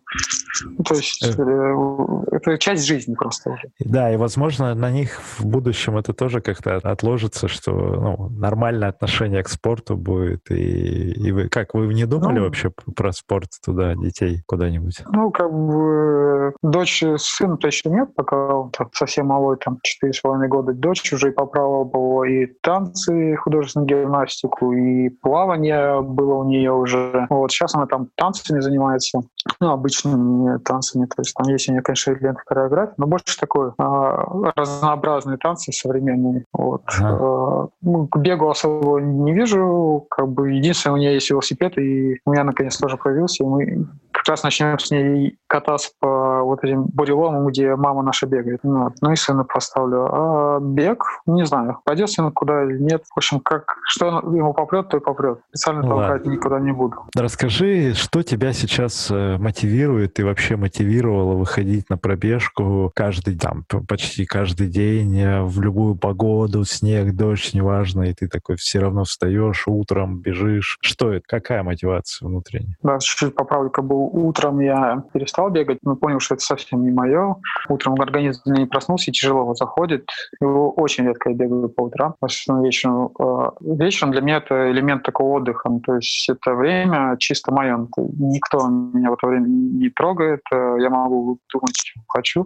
[0.78, 1.42] Ну, то есть э.
[1.42, 3.70] э, это часть жизни просто уже.
[3.80, 9.44] Да, и возможно на них в будущем это тоже как-то отложится, что ну, нормальное отношение
[9.44, 10.50] к спорту будет.
[10.52, 15.04] И, и вы как, вы не думали ну, вообще про спорт туда, детей куда-нибудь?
[15.12, 21.12] Ну, как бы дочь, сын-то еще нет, пока он совсем малой, там, 4,5 года дочь
[21.14, 27.28] уже попробовала и танцы, художественную гимнастику, и плавание было у нее уже.
[27.30, 29.22] Вот сейчас она там танцами занимается,
[29.60, 31.06] ну, обычными танцами.
[31.06, 35.72] То есть там есть у нее, конечно, элементы хореографии, но больше такой а, разнообразные танцы
[35.72, 36.46] современные.
[36.54, 36.84] Вот.
[36.86, 37.18] Ага.
[37.20, 40.06] А, ну, к бегу особо не вижу.
[40.10, 43.88] Как бы единственное, у нее есть велосипед, и у меня наконец тоже появился, и мы
[44.12, 48.60] как раз начнем с ней кататься по вот этим буреломом, где мама наша бегает.
[48.64, 48.94] Вот.
[49.02, 50.10] Ну и сына поставлю.
[50.12, 53.04] А бег, не знаю, пойдет сын куда или нет.
[53.14, 55.40] В общем, как что ему попрет, то и попрет.
[55.50, 56.32] Специально ну, толкать ладно.
[56.32, 56.98] никуда не буду.
[57.16, 64.26] Расскажи, что тебя сейчас э, мотивирует и вообще мотивировало выходить на пробежку каждый, там, почти
[64.26, 69.68] каждый день, э, в любую погоду, снег, дождь, неважно, и ты такой все равно встаешь
[69.68, 70.78] утром, бежишь.
[70.82, 71.26] Что это?
[71.28, 72.78] Какая мотивация внутренняя?
[72.82, 77.36] Да, чуть-чуть как бы утром я перестал бегать, но понял, что это совсем не мое.
[77.70, 80.10] Утром организм не проснулся и тяжело вот заходит.
[80.42, 83.12] Его очень редко я бегаю по утрам, основном вечером.
[83.20, 85.70] Э, вечером для меня это элемент такого отдыха.
[85.70, 87.88] Ну, то есть это время чисто мое.
[87.98, 90.42] Никто меня в это время не трогает.
[90.52, 92.46] Э, я могу думать, что хочу.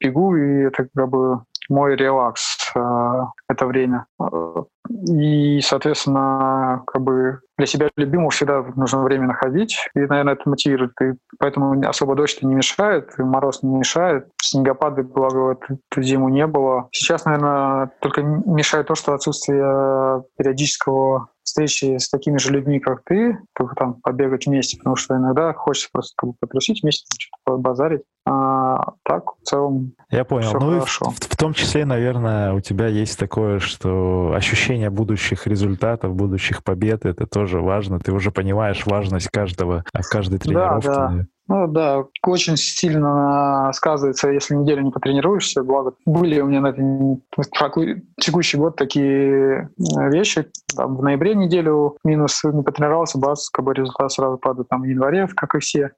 [0.00, 4.06] Бегу, и это как бы мой релакс э, это время.
[5.06, 10.92] И, соответственно, как бы для себя любимого всегда нужно время находить, и, наверное, это мотивирует.
[11.02, 14.28] И поэтому особо дождь не мешает, и мороз не мешает.
[14.40, 16.88] Снегопады, благо, эту зиму не было.
[16.92, 23.38] Сейчас, наверное, только мешает то, что отсутствие периодического встречи с такими же людьми, как ты,
[23.52, 28.02] как там побегать вместе, потому что иногда хочется просто как бы потрусить вместе, что-то базарить.
[28.26, 30.52] А так, в целом, Я понял.
[30.52, 31.06] ну хорошо.
[31.10, 37.06] В, в том числе, наверное, у тебя есть такое, что ощущение будущих результатов, будущих побед,
[37.06, 37.98] это тоже важно.
[37.98, 40.86] Ты уже понимаешь важность каждого, каждой тренировки.
[40.86, 41.26] Да, да.
[41.48, 45.62] Ну да, очень сильно сказывается, если неделю не потренируешься.
[45.62, 46.74] Благо, были у меня на
[48.20, 50.46] текущий год такие э, вещи.
[50.76, 54.68] Там, в ноябре неделю минус не потренировался, бац, как бы результат сразу падает.
[54.68, 55.92] Там в январе, как и все,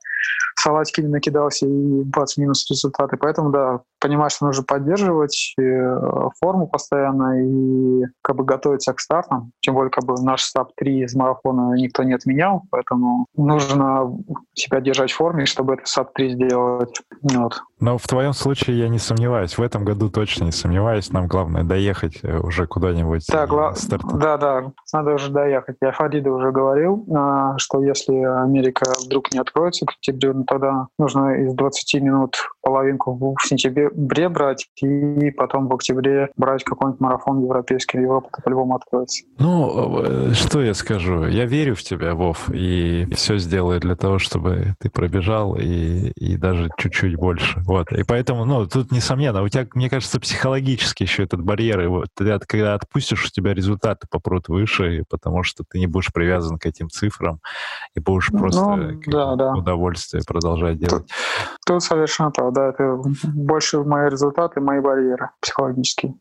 [0.57, 3.17] салатики не накидался и бац, минус результаты.
[3.17, 5.97] Поэтому, да, понимаешь, что нужно поддерживать э,
[6.41, 9.53] форму постоянно и как бы готовиться к стартам.
[9.61, 14.17] Тем более, как бы наш стап 3 из марафона никто не отменял, поэтому нужно
[14.55, 17.01] себя держать в форме чтобы это SAP-3 сделать.
[17.23, 17.63] Вот.
[17.81, 19.57] Но в твоем случае я не сомневаюсь.
[19.57, 21.11] В этом году точно не сомневаюсь.
[21.11, 23.25] Нам главное доехать э, уже куда-нибудь.
[23.29, 23.75] Да, гла...
[24.14, 25.77] да, да, надо уже доехать.
[25.81, 30.88] Я Фарида уже говорил, а, что если Америка вдруг не откроется к октябрю, ну, тогда
[30.99, 37.43] нужно из 20 минут половинку в сентябре брать и потом в октябре брать какой-нибудь марафон
[37.43, 37.99] европейский.
[38.01, 39.25] Европа по-любому откроется.
[39.38, 41.27] Ну, э, что я скажу?
[41.27, 46.37] Я верю в тебя, Вов, и все сделаю для того, чтобы ты пробежал и, и
[46.37, 47.61] даже чуть-чуть больше.
[47.71, 47.93] Вот.
[47.93, 51.81] И поэтому, ну, тут несомненно, у тебя, мне кажется, психологически еще этот барьер.
[51.83, 56.13] И вот ты, когда отпустишь, у тебя результаты попрут выше, потому что ты не будешь
[56.13, 57.39] привязан к этим цифрам
[57.95, 59.53] и будешь ну, просто ну, да, да.
[59.53, 61.09] удовольствие продолжать делать.
[61.66, 62.70] Тут, совершенно так, да.
[62.70, 63.01] Это
[63.35, 66.14] больше мои результаты, мои барьеры психологические.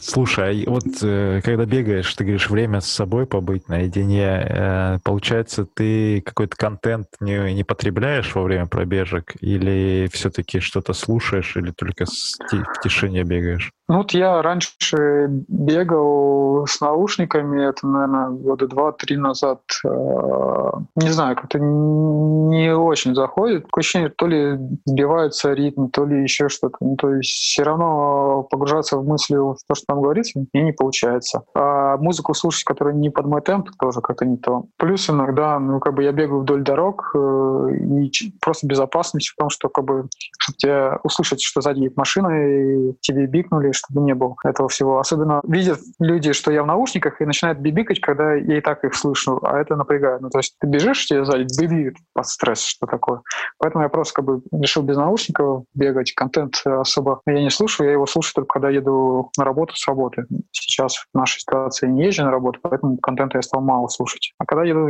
[0.00, 5.66] Слушай, а вот э, когда бегаешь, ты говоришь, время с собой побыть наедине, э, получается,
[5.66, 12.04] ты какой-то контент не, не потребляешь во время пробежек или все-таки что-то слушаешь или только
[12.06, 13.72] в тишине бегаешь?
[13.90, 19.62] Ну вот я раньше бегал с наушниками, это, наверное, года два-три назад.
[19.84, 23.64] Э, не знаю, как-то не очень заходит.
[23.64, 26.76] Такое ощущение, то ли сбивается ритм, то ли еще что-то.
[26.80, 30.72] Ну, то есть все равно погружаться в мысли в то, что там говорится, мне не
[30.72, 31.42] получается.
[31.56, 34.66] А музыку слушать, которая не под мой темп, тоже как-то не то.
[34.76, 39.50] Плюс иногда, ну, как бы я бегаю вдоль дорог, э, и просто безопасность в том,
[39.50, 44.14] что, как бы, чтобы тебе услышать, что сзади есть машина, и тебе бикнули, чтобы не
[44.14, 44.98] было этого всего.
[44.98, 48.94] Особенно видят люди, что я в наушниках, и начинают бибикать, когда я и так их
[48.94, 50.20] слышу, а это напрягает.
[50.20, 53.22] Ну, то есть ты бежишь, тебе сзади бибит под стресс, что такое.
[53.58, 56.12] Поэтому я просто как бы решил без наушников бегать.
[56.14, 60.24] Контент особо я не слушаю, я его слушаю только когда еду на работу с работы.
[60.52, 64.32] Сейчас в нашей ситуации не езжу на работу, поэтому контента я стал мало слушать.
[64.38, 64.88] А когда еду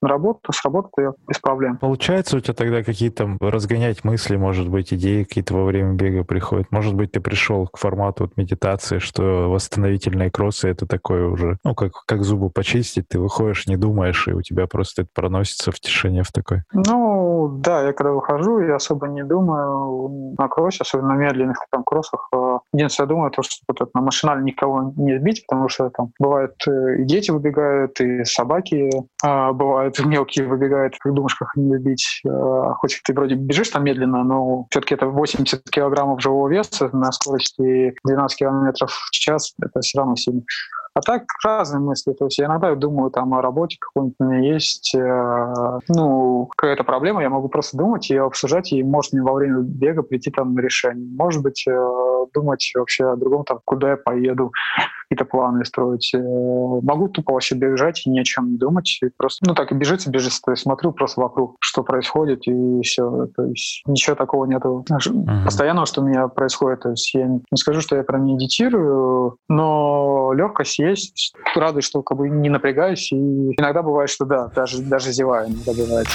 [0.00, 1.78] на работу, с работы, то я без проблем.
[1.78, 6.70] Получается у тебя тогда какие-то разгонять мысли, может быть, идеи какие-то во время бега приходят?
[6.70, 11.74] Может быть, ты пришел к формату вот медитации, что восстановительные кроссы— это такое уже, ну,
[11.74, 15.80] как, как зубы почистить, ты выходишь, не думаешь, и у тебя просто это проносится в
[15.80, 16.62] тишине в такой.
[16.72, 21.84] Ну, да, я когда выхожу, я особо не думаю на кроссе, особенно на медленных там
[21.84, 22.28] кроссах.
[22.34, 26.12] А, единственное, я думаю, то, что вот, на машинально никого не сбить, потому что там
[26.18, 28.90] бывает э, и дети выбегают, и собаки
[29.22, 32.22] а, бывают мелкие выбегают, как думаешь, как не сбить.
[32.26, 37.12] А, хоть ты вроде бежишь там медленно, но все-таки это 80 килограммов живого веса на
[37.12, 40.42] скорости 12 километров в час, это все равно сильно.
[40.94, 42.12] А так разные мысли.
[42.12, 46.82] То есть я иногда думаю там о работе какой-нибудь у меня есть, э, ну, какая-то
[46.82, 50.58] проблема, я могу просто думать и обсуждать, и может мне во время бега прийти там
[50.58, 51.06] решение.
[51.16, 54.52] Может быть, э, думать вообще о другом, там, куда я поеду
[55.08, 56.10] какие-то планы строить.
[56.14, 58.98] Э, могу тупо вообще бежать и ни о чем не думать.
[59.02, 60.40] И просто, ну так и бежится, бежится.
[60.44, 63.28] То есть смотрю просто вокруг, что происходит, и все.
[63.34, 64.84] То есть ничего такого нету.
[64.88, 65.44] Uh-huh.
[65.44, 66.80] Постоянно, что у меня происходит.
[66.80, 71.32] То есть я не скажу, что я прям медитирую, но легкость есть.
[71.54, 73.10] Радуюсь, что как бы не напрягаюсь.
[73.12, 76.08] И иногда бывает, что да, даже, даже зеваю иногда бывает.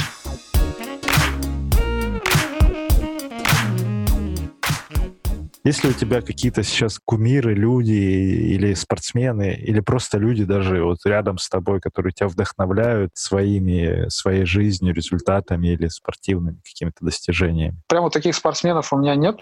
[5.66, 10.98] Есть ли у тебя какие-то сейчас кумиры, люди или спортсмены, или просто люди даже вот
[11.06, 17.78] рядом с тобой, которые тебя вдохновляют своими, своей жизнью, результатами или спортивными какими-то достижениями?
[17.88, 19.38] Прямо таких спортсменов у меня нет.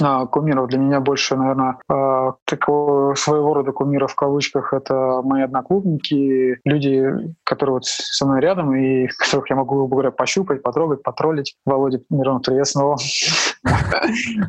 [0.00, 5.42] А, кумиров для меня больше, наверное, а, такого своего рода кумиров в кавычках это мои
[5.42, 11.02] одноклубники, люди, которые вот со мной рядом и которых я могу, грубо говоря, пощупать, потрогать,
[11.02, 11.56] потроллить.
[11.64, 12.96] Володя Миронов, привет снова.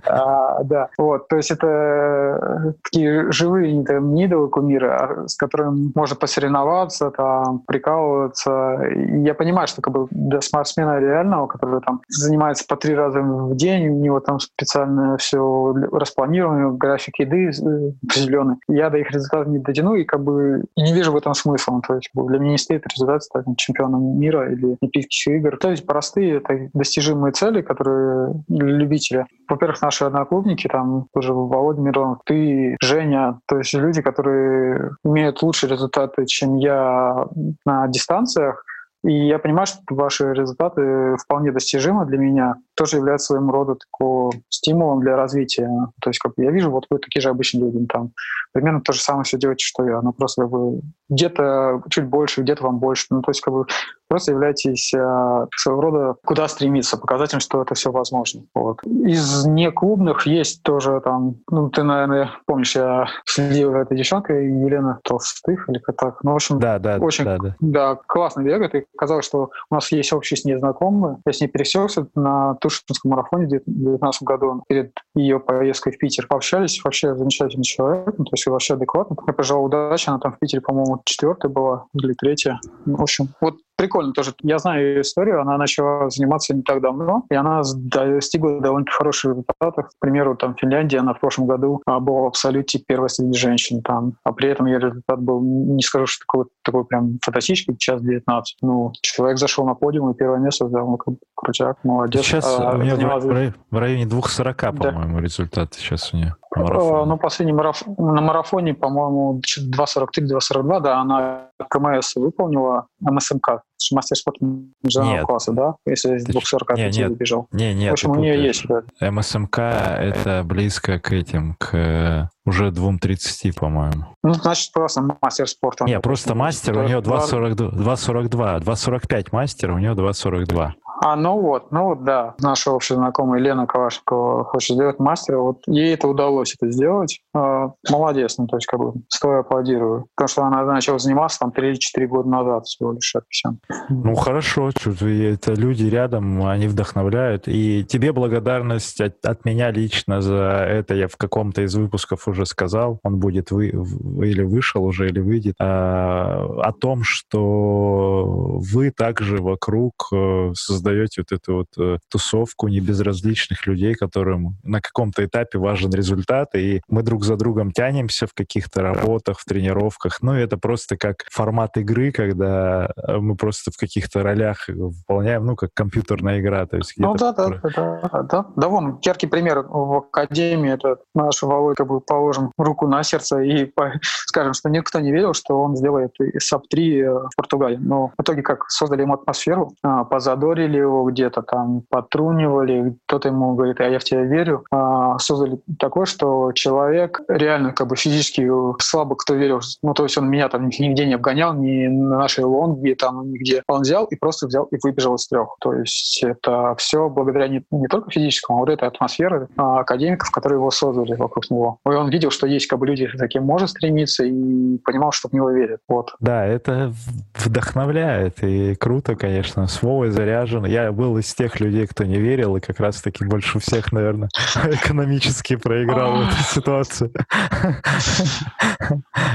[0.06, 5.91] Да, вот, то есть это э, такие живые там, не идолы кумиры, а с которыми
[5.95, 8.83] можно посоревноваться, там, прикалываться.
[8.93, 13.21] И я понимаю, что как бы для спортсмена реального, который там занимается по три раза
[13.21, 18.55] в день, у него там специально все распланировано, график еды э, определенный.
[18.67, 21.81] Я до их результатов не дотяну и как бы не вижу в этом смысла.
[21.87, 25.57] То есть для меня не стоит результат стать чемпионом мира или Олимпийских игр.
[25.57, 29.27] То есть простые это достижимые цели, которые для любителя.
[29.47, 35.69] Во-первых, наши одноклубники, там тоже Володя Миронов, ты, Женя, то есть люди, которые имеют лучшие
[35.69, 37.27] результаты, чем я
[37.65, 38.63] на дистанциях,
[39.03, 44.31] и я понимаю, что ваши результаты вполне достижимы для меня, тоже являются своим рода такого
[44.49, 45.69] стимулом для развития.
[46.01, 48.12] То есть как я вижу, вот вы такие же обычные люди, там
[48.53, 52.41] примерно то же самое все делаете, что я, но просто как бы где-то чуть больше,
[52.41, 53.05] где-то вам больше.
[53.10, 53.65] Ну, то есть как бы
[54.07, 58.43] просто являетесь э, своего рода куда стремиться, показателем, что это все возможно.
[58.53, 58.83] Вот.
[58.83, 64.99] Из неклубных есть тоже там, ну, ты, наверное, помнишь, я следил за этой девчонкой, Елена
[65.03, 66.23] Толстых или как так.
[66.23, 67.55] Ну, в общем, да, да, очень да, да.
[67.60, 71.17] Да, классно бегает, и казалось, что у нас есть общие с ней знакомые.
[71.26, 76.28] Я с ней пересекся на Тушинском марафоне в 2019 году перед ее поездкой в Питер.
[76.28, 79.15] Пообщались, вообще замечательный человек, ну, то есть вообще адекватно.
[79.26, 82.60] Я пожелал удачи, она там в Питере, по-моему, четвертая была или третья.
[82.86, 84.33] В общем, вот прикольно тоже.
[84.41, 89.31] Я знаю ее историю, она начала заниматься не так давно, и она достигла довольно хороших
[89.31, 89.87] результатов.
[89.87, 93.37] К примеру, там в Финляндии она в прошлом году а, была в абсолюте первой среди
[93.37, 97.77] женщин там, а при этом ее результат был, не скажу, что такой, такой прям фантастический,
[97.77, 98.57] час 19.
[98.61, 100.97] Ну, человек зашел на подиум и первое место взял, ну,
[101.35, 102.23] крутяк, молодец.
[102.23, 105.21] Сейчас а, у нее в, в районе 2.40, по-моему, да.
[105.21, 106.35] результат сейчас у нее.
[106.57, 107.09] Марафон.
[107.09, 107.83] Ну, последний мараф...
[107.97, 113.61] на марафоне, по-моему, 2.43-2.42, да, она КМС выполнила, МСМК,
[113.91, 114.45] мастер спорта
[114.83, 115.75] международного класса, да?
[115.85, 117.47] Если из 2.40 нет, нет, бежал.
[117.51, 118.65] Не, нет, В общем, у нее есть.
[118.67, 119.11] Да.
[119.11, 124.05] МСМК— это близко к этим, к уже 2.30, по-моему.
[124.23, 125.85] Ну, значит, просто мастер спорта.
[125.85, 130.71] Не, просто мастер, у нее 2.42, 2.42, 2.45 мастер, у нее 2.42.
[130.99, 132.33] А, ну вот, ну вот, да.
[132.39, 135.37] Наша общая знакомая Лена Калашникова хочет сделать мастера.
[135.37, 137.21] Вот ей это удалось это сделать.
[137.35, 140.07] А, молодец, ну то есть как бы стоя аплодирую.
[140.15, 143.49] Потому что она начала заниматься там 3-4 года назад всего лишь все.
[143.89, 147.47] Ну хорошо, это люди рядом, они вдохновляют.
[147.47, 150.95] И тебе благодарность от, от меня лично за это.
[150.95, 155.56] Я в каком-то из выпусков уже сказал, он будет вы, или вышел уже, или выйдет,
[155.60, 163.67] а, о том, что вы также вокруг э, создаете вот эту вот э, тусовку небезразличных
[163.67, 168.82] людей, которым на каком-то этапе важен результат, и мы друг за другом тянемся в каких-то
[168.82, 170.21] работах, в тренировках.
[170.21, 175.55] Ну, это просто как формат игры, когда э, мы просто в каких-то ролях выполняем, ну,
[175.55, 176.65] как компьютерная игра.
[176.65, 177.69] То есть ну, да, да, да,
[178.11, 178.45] да, да.
[178.55, 183.39] Да, вон, яркий пример в Академии, это наш Володя, как бы положим руку на сердце
[183.39, 187.77] и скажем, что никто не верил, что он сделает sub-3 э, в Португалии.
[187.77, 193.55] Но в итоге как создали ему атмосферу, а, позадорили его где-то там, потрунивали, кто-то ему
[193.55, 198.49] говорит, а я в тебя верю, а, создали такое, что человек реально как бы физически
[198.81, 202.43] слабо кто верил, ну то есть он меня там нигде не обгонял, ни на нашей
[202.43, 203.46] лонге там нигде.
[203.67, 205.55] Он взял и просто взял и выбежал из трех.
[205.60, 210.31] То есть это все благодаря не, не только физическому, а вот этой атмосферы а, академиков,
[210.31, 211.79] которые его создали вокруг него.
[211.86, 215.33] И он видел, что есть как бы люди, таким может стремиться, и понимал, что в
[215.33, 215.79] него верят.
[215.88, 216.15] Вот.
[216.19, 216.93] Да, это
[217.36, 219.67] вдохновляет, и круто, конечно.
[219.67, 219.81] С
[220.12, 224.29] заряжен я был из тех людей, кто не верил, и как раз-таки больше всех, наверное,
[224.71, 227.12] экономически проиграл в этой ситуации.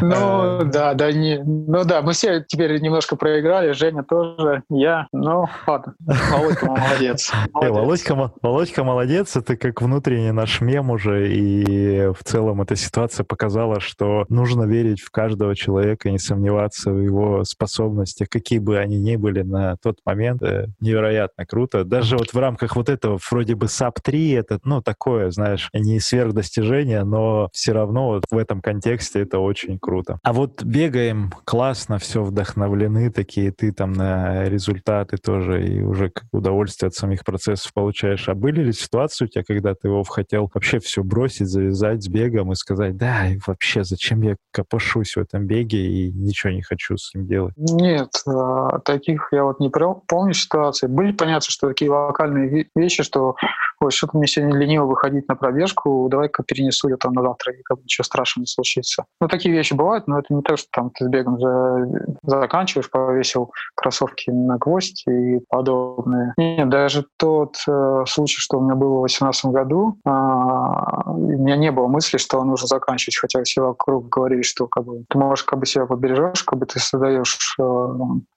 [0.00, 0.64] Ну, э.
[0.64, 5.94] да, да, не, ну да, мы все теперь немножко проиграли, Женя тоже, я, ну, ладно,
[6.00, 7.32] Володька молодец.
[7.60, 13.24] Э, Володька, Володька молодец, это как внутренний наш мем уже, и в целом эта ситуация
[13.24, 18.98] показала, что нужно верить в каждого человека не сомневаться в его способностях, какие бы они
[18.98, 20.42] ни были на тот момент.
[20.42, 21.84] Э, невероятно круто.
[21.84, 27.04] Даже вот в рамках вот этого вроде бы SAP-3, это, ну, такое, знаешь, не сверхдостижение,
[27.04, 30.18] но все равно вот в этом контексте это очень круто.
[30.22, 36.24] А вот бегаем, классно, все вдохновлены такие, ты там на результаты тоже и уже как
[36.32, 38.28] удовольствие от самих процессов получаешь.
[38.28, 42.08] А были ли ситуации у тебя, когда ты его хотел вообще все бросить, завязать с
[42.08, 46.62] бегом и сказать, да, и вообще, зачем я копошусь в этом беге и ничего не
[46.62, 47.54] хочу с ним делать?
[47.56, 50.86] Нет, а, таких я вот не помню ситуации.
[50.86, 53.36] Были понятно, что такие локальные вещи, что
[53.82, 57.62] ой, что-то мне сегодня лениво выходить на пробежку, давай-ка перенесу я там на завтра, и
[57.62, 59.04] как бы ничего страшного не случится.
[59.20, 61.88] Ну, такие вещи бывают, но это не то, что там ты с бегом за,
[62.22, 66.34] заканчиваешь, повесил кроссовки на гвоздь и подобное.
[66.36, 71.56] Нет, даже тот э, случай, что у меня было в 2018 году, э, у меня
[71.56, 75.44] не было мысли, что нужно заканчивать, хотя все вокруг говорили, что как бы, ты можешь
[75.44, 77.62] как бы себя побережешь, как бы ты создаешь э,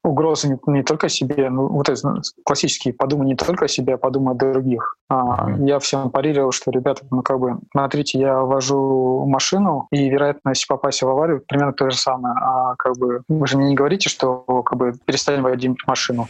[0.04, 3.98] угрозы не, не только себе, ну, вот это классический подумай не только о себе, а
[3.98, 4.98] подумай о других.
[5.08, 5.68] А, mm-hmm.
[5.68, 11.04] Я всем парировал, что, ребята, ну как бы, смотрите, я вожу машину, и вероятность попасть
[11.04, 12.36] в аварию примерно то же самое.
[12.40, 14.94] А как бы вы же мне не говорите, что как бы
[15.26, 16.30] перестань водить машину.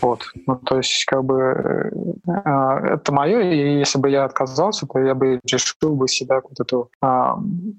[0.00, 0.22] Вот.
[0.46, 1.90] Ну, то есть, как бы, э,
[2.26, 6.58] э, это мое, и если бы я отказался, то я бы решил бы себя вот
[6.58, 7.32] эту э,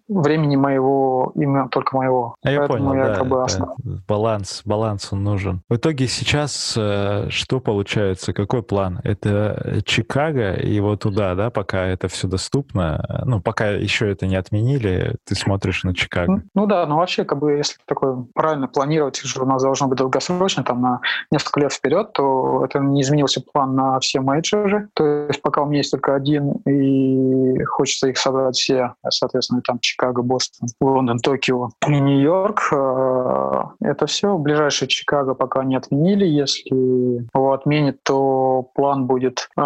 [0.08, 2.36] времени моего, именно только моего.
[2.44, 3.70] А я понял, я, да, как бы, основ...
[4.08, 5.62] баланс, баланс он нужен.
[5.70, 9.00] В итоге сейчас э, что получается, какой план?
[9.04, 14.36] Это Чикаго и вот туда, да, пока это все доступно, ну, пока еще это не
[14.36, 16.32] отменили, ты смотришь на Чикаго.
[16.32, 19.88] Ну, ну да, ну вообще, как бы, если такое правильно планировать, что у нас должно
[19.88, 21.02] быть долгосрочно, там, на
[21.32, 24.90] несколько лет вперед, то это не изменился план на все мейджоры.
[24.94, 29.80] То есть пока у меня есть только один, и хочется их собрать все, соответственно, там
[29.80, 32.74] Чикаго, Бостон, Лондон, Токио и Нью-Йорк.
[32.74, 34.38] Э, это все.
[34.38, 36.26] Ближайшее Чикаго пока не отменили.
[36.26, 39.62] Если его отменят, то план будет э,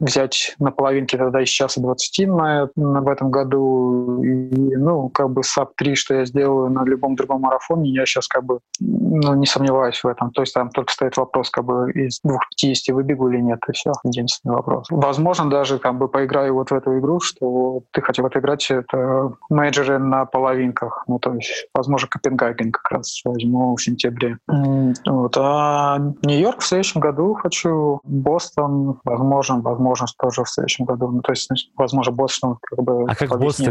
[0.00, 4.22] взять на половинке тогда из часа 20 на, на, в этом году.
[4.22, 8.44] И, ну, как бы sub-3, что я сделаю на любом другом марафоне, я сейчас как
[8.44, 10.30] бы ну, не сомневаюсь в этом.
[10.30, 13.92] То есть там только стоит вопрос, как бы из 250 выбегу или нет, и все,
[14.02, 14.88] единственный вопрос.
[14.90, 19.98] Возможно, даже как бы поиграю вот в эту игру, что ты хотел отыграть это мейджеры
[19.98, 24.38] на половинках, ну то есть, возможно, Копенгаген как раз возьму в сентябре.
[24.48, 25.36] Вот.
[25.38, 31.08] А Нью-Йорк в следующем году хочу, Бостон, возможно, возможно, тоже в следующем году.
[31.08, 33.66] Ну, то есть, возможно, Бостон как бы А как Бостон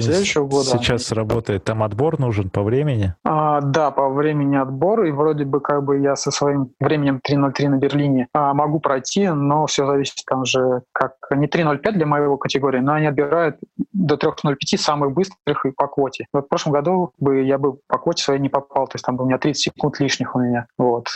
[0.48, 0.64] года.
[0.64, 1.64] сейчас работает?
[1.66, 3.14] Там отбор нужен по времени?
[3.26, 7.73] А, да, по времени отбор, и вроде бы как бы я со своим временем 3.03
[7.74, 12.38] на Берлине а, могу пройти, но все зависит там же как не 3.05 для моего
[12.38, 13.58] категории, но они отбирают
[13.92, 16.28] до 3.05 самых быстрых и по квоте.
[16.34, 19.18] Вот в прошлом году бы я бы по квоте своей не попал, то есть там
[19.18, 20.68] бы у меня 30 секунд лишних у меня.
[20.78, 21.08] Вот.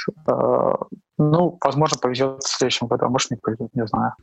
[1.18, 4.13] Ну, возможно, повезет в следующем году, а может не повезет, не знаю.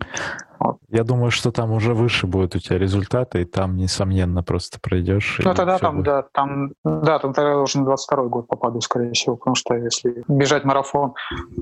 [0.60, 0.78] Вот.
[0.88, 5.40] Я думаю, что там уже выше будут у тебя результаты, и там, несомненно, просто пройдешь.
[5.44, 6.06] Ну, тогда там, будет.
[6.06, 10.22] да, там, да, там тогда уже на 22 год попаду, скорее всего, потому что если
[10.28, 11.14] бежать марафон,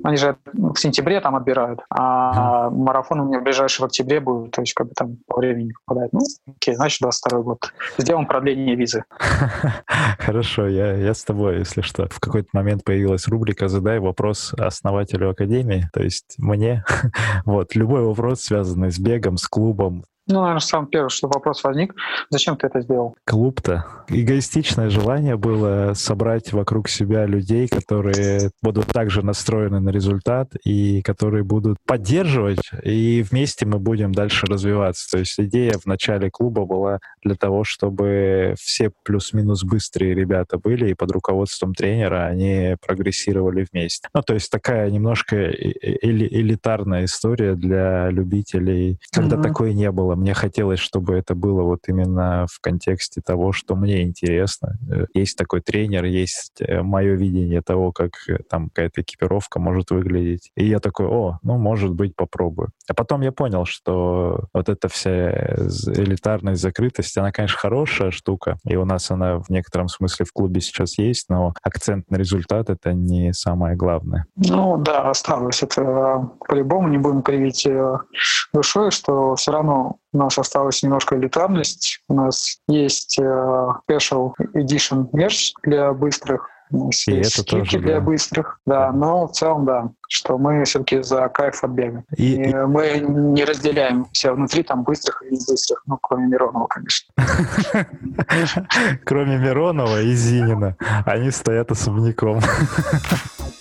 [0.05, 2.71] они же в сентябре там отбирают, а mm.
[2.71, 6.13] марафон у меня ближайший в октябре будет, то есть как бы там по времени попадает.
[6.13, 7.73] Ну, окей, значит, 22 год.
[7.97, 9.05] Сделаем продление визы.
[10.19, 12.07] Хорошо, я, я с тобой, если что.
[12.11, 16.85] В какой-то момент появилась рубрика «Задай вопрос основателю академии, то есть мне.
[17.45, 21.95] вот, любой вопрос, связанный с бегом, с клубом, ну, наверное, самый первый, что вопрос возник,
[22.31, 23.17] зачем ты это сделал?
[23.25, 23.85] Клуб-то.
[24.09, 31.45] Эгоистичное желание было собрать вокруг себя людей, которые будут также настроены на результат и которые
[31.45, 35.11] будут поддерживать, и вместе мы будем дальше развиваться.
[35.11, 40.91] То есть идея в начале клуба была для того, чтобы все плюс-минус быстрые ребята были,
[40.91, 44.09] и под руководством тренера они прогрессировали вместе.
[44.15, 49.43] Ну, то есть такая немножко эли элитарная история для любителей, когда mm-hmm.
[49.43, 50.17] такое не было было.
[50.17, 54.79] Мне хотелось, чтобы это было вот именно в контексте того, что мне интересно.
[54.91, 59.91] Э, есть такой тренер, есть э, мое видение того, как э, там какая-то экипировка может
[59.91, 60.51] выглядеть.
[60.57, 62.71] И я такой, о, ну, может быть, попробую.
[62.89, 68.77] А потом я понял, что вот эта вся элитарность, закрытость, она, конечно, хорошая штука, и
[68.77, 72.93] у нас она в некотором смысле в клубе сейчас есть, но акцент на результат— это
[72.93, 74.27] не самое главное.
[74.37, 75.63] Ну да, осталось.
[75.63, 77.67] Это по-любому не будем кривить
[78.53, 82.01] душой, что все равно У нас осталась немножко элитарность.
[82.09, 86.49] У нас есть э, Special Edition мерч для быстрых,
[87.07, 88.01] и это тоже, для да.
[88.01, 92.05] быстрых, да, но в целом, да, что мы все-таки за кайф от бега.
[92.17, 96.67] И, и мы не разделяем все внутри там быстрых и не быстрых, ну, кроме Миронова,
[96.69, 97.13] конечно.
[99.05, 100.77] Кроме Миронова и Зинина.
[101.05, 102.41] Они стоят особняком.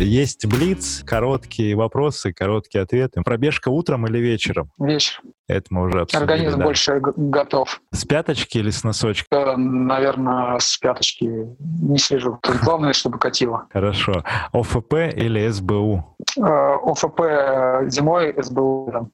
[0.00, 3.20] Есть блиц, короткие вопросы, короткие ответы.
[3.22, 4.70] Пробежка утром или вечером?
[4.78, 5.20] Вечер.
[5.48, 6.22] Это мы уже обсудили.
[6.22, 6.64] Организм да.
[6.64, 7.80] больше готов.
[7.90, 9.26] С пяточки или с носочка?
[9.34, 11.24] Э, наверное, с пяточки.
[11.58, 12.38] Не слежу.
[12.42, 13.66] Тут главное, чтобы катило.
[13.72, 14.22] Хорошо.
[14.52, 16.16] ОФП или СБУ?
[16.36, 18.90] Э, ОФП зимой, СБУ.
[18.92, 19.06] Да.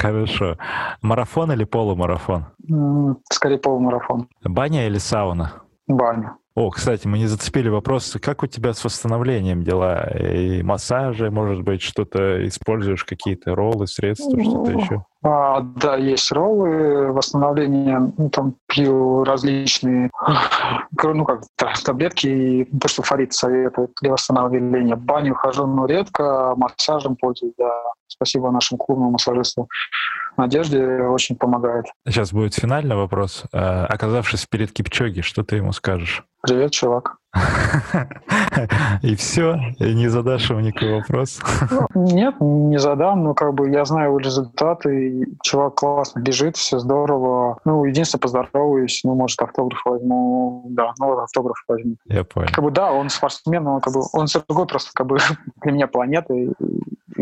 [0.00, 0.56] Хорошо.
[1.02, 2.46] Марафон или полумарафон?
[3.30, 4.28] Скорее полумарафон.
[4.44, 5.62] Баня или сауна?
[5.86, 6.36] Баня.
[6.54, 10.06] О, кстати, мы не зацепили вопрос, как у тебя с восстановлением дела?
[10.18, 15.04] И массажи, может быть, что-то используешь, какие-то роллы, средства, что-то ну, еще?
[15.22, 20.10] А, да, есть роллы, восстановление, ну, там пью различные,
[21.02, 21.44] ну как,
[21.84, 24.96] таблетки, и то, что Фарид советует для восстановления.
[24.96, 27.72] В баню хожу, но редко, массажем пользуюсь, да.
[28.08, 29.68] Спасибо нашему клубному массажисту
[30.36, 31.86] Надежде, очень помогает.
[32.06, 33.44] Сейчас будет финальный вопрос.
[33.52, 36.24] Э, оказавшись перед Кипчоги, что ты ему скажешь?
[36.42, 37.18] Привет, чувак.
[39.02, 39.58] И все?
[39.78, 41.40] И не задашь ему никакой вопрос?
[41.94, 47.58] Нет, не задам, но как бы я знаю его результаты, чувак классно бежит, все здорово.
[47.64, 51.96] Ну, единственное, поздороваюсь, ну, может, автограф возьму, да, ну, автограф возьму.
[52.06, 52.48] Я понял.
[52.52, 55.18] Как бы, да, он спортсмен, он как бы, он другой просто как бы
[55.62, 56.34] для меня планета,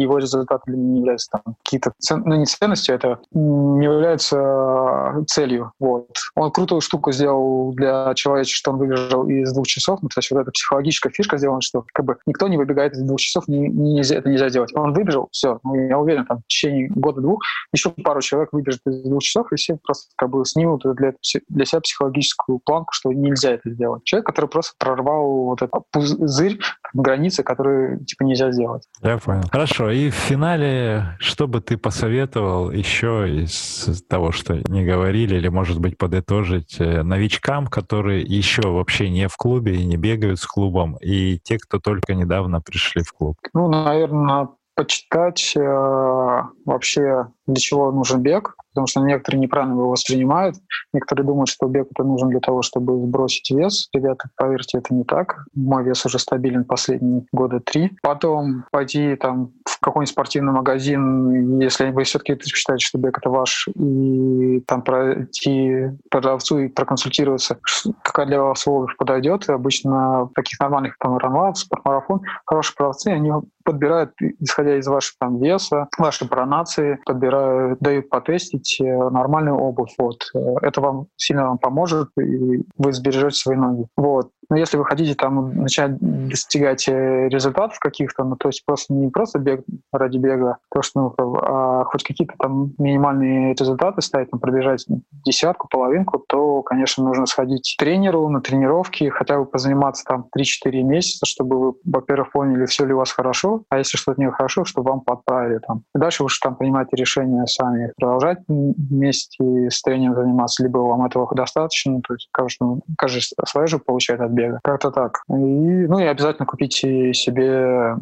[0.05, 0.18] его
[0.66, 2.22] меня не являются там какие-то, цен...
[2.24, 5.72] ну не ценностью, это не является целью.
[5.78, 6.09] Вот.
[6.34, 10.01] Он крутую штуку сделал для человека, что он выбежал из двух часов.
[10.03, 13.03] Ну, то есть вот эта психологическая фишка сделана, что как бы никто не выбегает из
[13.03, 14.74] двух часов, не, нельзя, это нельзя делать.
[14.74, 15.59] Он выбежал, все.
[15.64, 17.40] Ну, я уверен, там в течение года-двух
[17.72, 21.14] еще пару человек выбежит из двух часов, и все просто как бы снимут для,
[21.48, 24.05] для себя психологическую планку, что нельзя это сделать.
[24.05, 26.59] Человек, который просто прорвал вот этот пузырь,
[26.92, 28.84] границы, которые типа нельзя сделать.
[29.03, 29.42] Я понял.
[29.51, 29.89] Хорошо.
[29.91, 35.80] И в финале, что бы ты посоветовал еще из того, что не говорили, или, может
[35.80, 40.97] быть, подытожить э, новичкам, которые еще вообще не в клубе и не бегают с клубом,
[41.01, 43.36] и те, кто только недавно пришли в клуб?
[43.55, 44.49] Ну, наверное,
[44.80, 50.57] почитать э, вообще, для чего нужен бег, потому что некоторые неправильно его воспринимают.
[50.93, 53.88] Некоторые думают, что бег это нужен для того, чтобы сбросить вес.
[53.93, 55.45] Ребята, поверьте, это не так.
[55.55, 57.93] Мой вес уже стабилен последние года три.
[58.03, 63.68] Потом пойти там в какой-нибудь спортивный магазин, если вы все-таки считаете, что бег это ваш,
[63.74, 67.58] и там пройти продавцу и проконсультироваться,
[68.02, 69.48] какая для вас обувь подойдет.
[69.48, 73.32] И обычно в таких нормальных там ранлав, спортмарафон, хорошие продавцы, они
[73.64, 79.94] подбирают, исходя из вашего там веса, вашей пронации, подбирают, дают потестить э, нормальную обувь.
[79.98, 80.30] Вот.
[80.34, 83.86] Э, это вам сильно вам поможет, и вы сбережете свои ноги.
[83.96, 84.30] Вот.
[84.51, 89.09] Но если вы хотите там начать достигать э, результатов каких-то, ну, то есть просто не
[89.09, 94.40] просто бег ради бега, то что, ну, а хоть какие-то там минимальные результаты ставить, там,
[94.40, 94.84] пробежать
[95.24, 100.82] десятку, половинку, то, конечно, нужно сходить к тренеру на тренировки, хотя бы позаниматься там 3-4
[100.82, 104.64] месяца, чтобы вы, во-первых, поняли, все ли у вас хорошо, а если что-то не хорошо,
[104.64, 105.84] чтобы вам подправили там.
[105.94, 111.05] И дальше вы уж там принимаете решение сами продолжать вместе с тренером заниматься, либо вам
[111.05, 114.39] этого достаточно, то есть каждый, каждый свое же получает от бега.
[114.62, 115.22] Как-то так.
[115.28, 117.97] И, ну и обязательно купите себе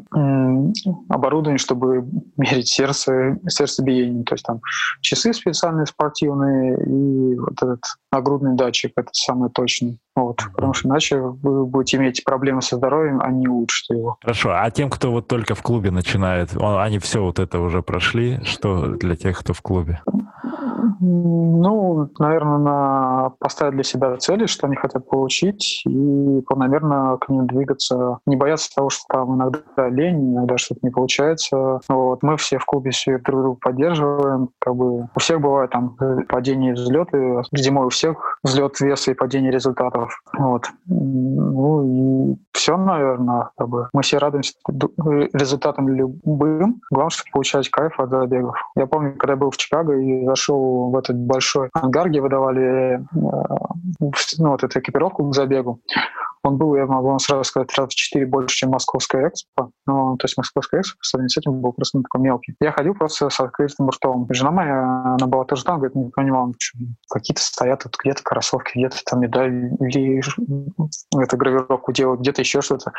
[1.08, 4.24] оборудование, чтобы мерить сердце, сердцебиение.
[4.24, 4.60] То есть там
[5.00, 7.82] часы специальные спортивные и вот этот
[8.12, 9.98] нагрудный датчик, это самый точный.
[10.14, 14.16] Вот, потому что иначе вы будете иметь проблемы со здоровьем, а не улучшите его.
[14.20, 14.50] Хорошо.
[14.52, 18.40] А тем, кто вот только в клубе начинает, они все вот это уже прошли?
[18.42, 20.00] Что для тех, кто в клубе?
[21.00, 27.46] Ну, наверное, на поставить для себя цели, что они хотят получить, и планомерно к ним
[27.46, 28.18] двигаться.
[28.26, 31.80] Не бояться того, что там иногда лень, иногда что-то не получается.
[31.88, 32.22] Вот.
[32.22, 34.48] Мы все в клубе все друг друга поддерживаем.
[34.58, 35.96] Как бы у всех бывают там
[36.28, 37.42] падения и взлеты.
[37.52, 40.20] Зимой у всех взлет веса и падение результатов.
[40.36, 40.66] Вот.
[40.86, 43.50] Ну и все, наверное.
[43.56, 43.88] Как бы.
[43.92, 44.54] Мы все радуемся
[45.32, 46.80] результатам любым.
[46.90, 48.56] Главное, чтобы получать кайф от забегов.
[48.76, 52.96] Я помню, когда я был в Чикаго и зашел в этот большой ангар, где выдавали
[52.96, 53.00] э,
[54.00, 55.80] ну, вот эту экипировку к забегу.
[56.48, 59.70] Он был, я могу вам сразу сказать, раз в 4 больше, чем Московская экспо.
[59.86, 62.54] Ну, то есть Московская экспо по сравнению с этим был просто ну, такой мелкий.
[62.60, 64.26] Я ходил просто с открытым ртом.
[64.30, 68.78] Жена моя, она была тоже там, говорит, не понимала, почему какие-то стоят тут где-то кроссовки,
[68.78, 70.22] где-то там медаль или
[71.22, 72.92] это гравировку делают, где-то еще что-то.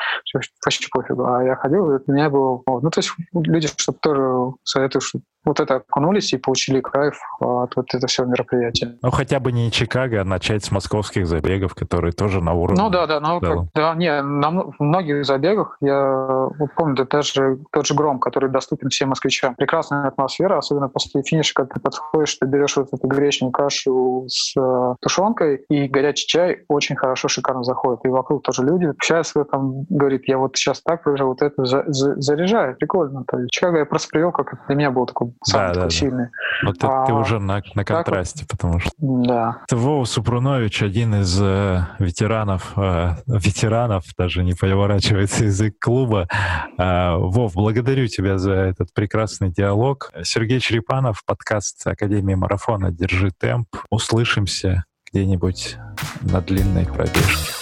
[0.63, 1.25] Почти пофигу.
[1.25, 2.61] А я ходил, и для меня было...
[2.67, 7.75] Ну, то есть люди, чтобы тоже советую, чтобы вот это окунулись и получили кайф от
[7.75, 8.97] вот этого всего мероприятия.
[9.01, 12.81] Ну, хотя бы не Чикаго, а начать с московских забегов, которые тоже на уровне.
[12.81, 17.85] Ну да, да, ну, как, да, не, на многих забегах, я вот помню, даже тот
[17.85, 19.55] же Гром, который доступен всем москвичам.
[19.55, 24.53] Прекрасная атмосфера, особенно после финиша, когда ты подходишь, ты берешь вот эту гречневую кашу с
[24.57, 28.05] э, тушенкой, и горячий чай очень хорошо, шикарно заходит.
[28.05, 31.83] И вокруг тоже люди общаются, там говорит, я вот сейчас так пробежал, вот это за,
[31.87, 33.23] за, заряжаю, прикольно.
[33.27, 35.89] То есть Чикаго я просто привел, как для меня был такой самый да, такой да,
[35.89, 36.27] сильный.
[36.63, 38.91] Но ты, а, ты уже на, на контрасте, вот, потому что...
[38.97, 39.61] Да.
[39.71, 46.27] Вова Супрунович, один из э, ветеранов, э, ветеранов, даже не поворачивается язык клуба.
[46.77, 50.11] Э, Вов, благодарю тебя за этот прекрасный диалог.
[50.23, 53.67] Сергей Черепанов, подкаст Академии Марафона «Держи темп».
[53.89, 55.77] Услышимся где-нибудь
[56.21, 57.58] на длинной пробежке.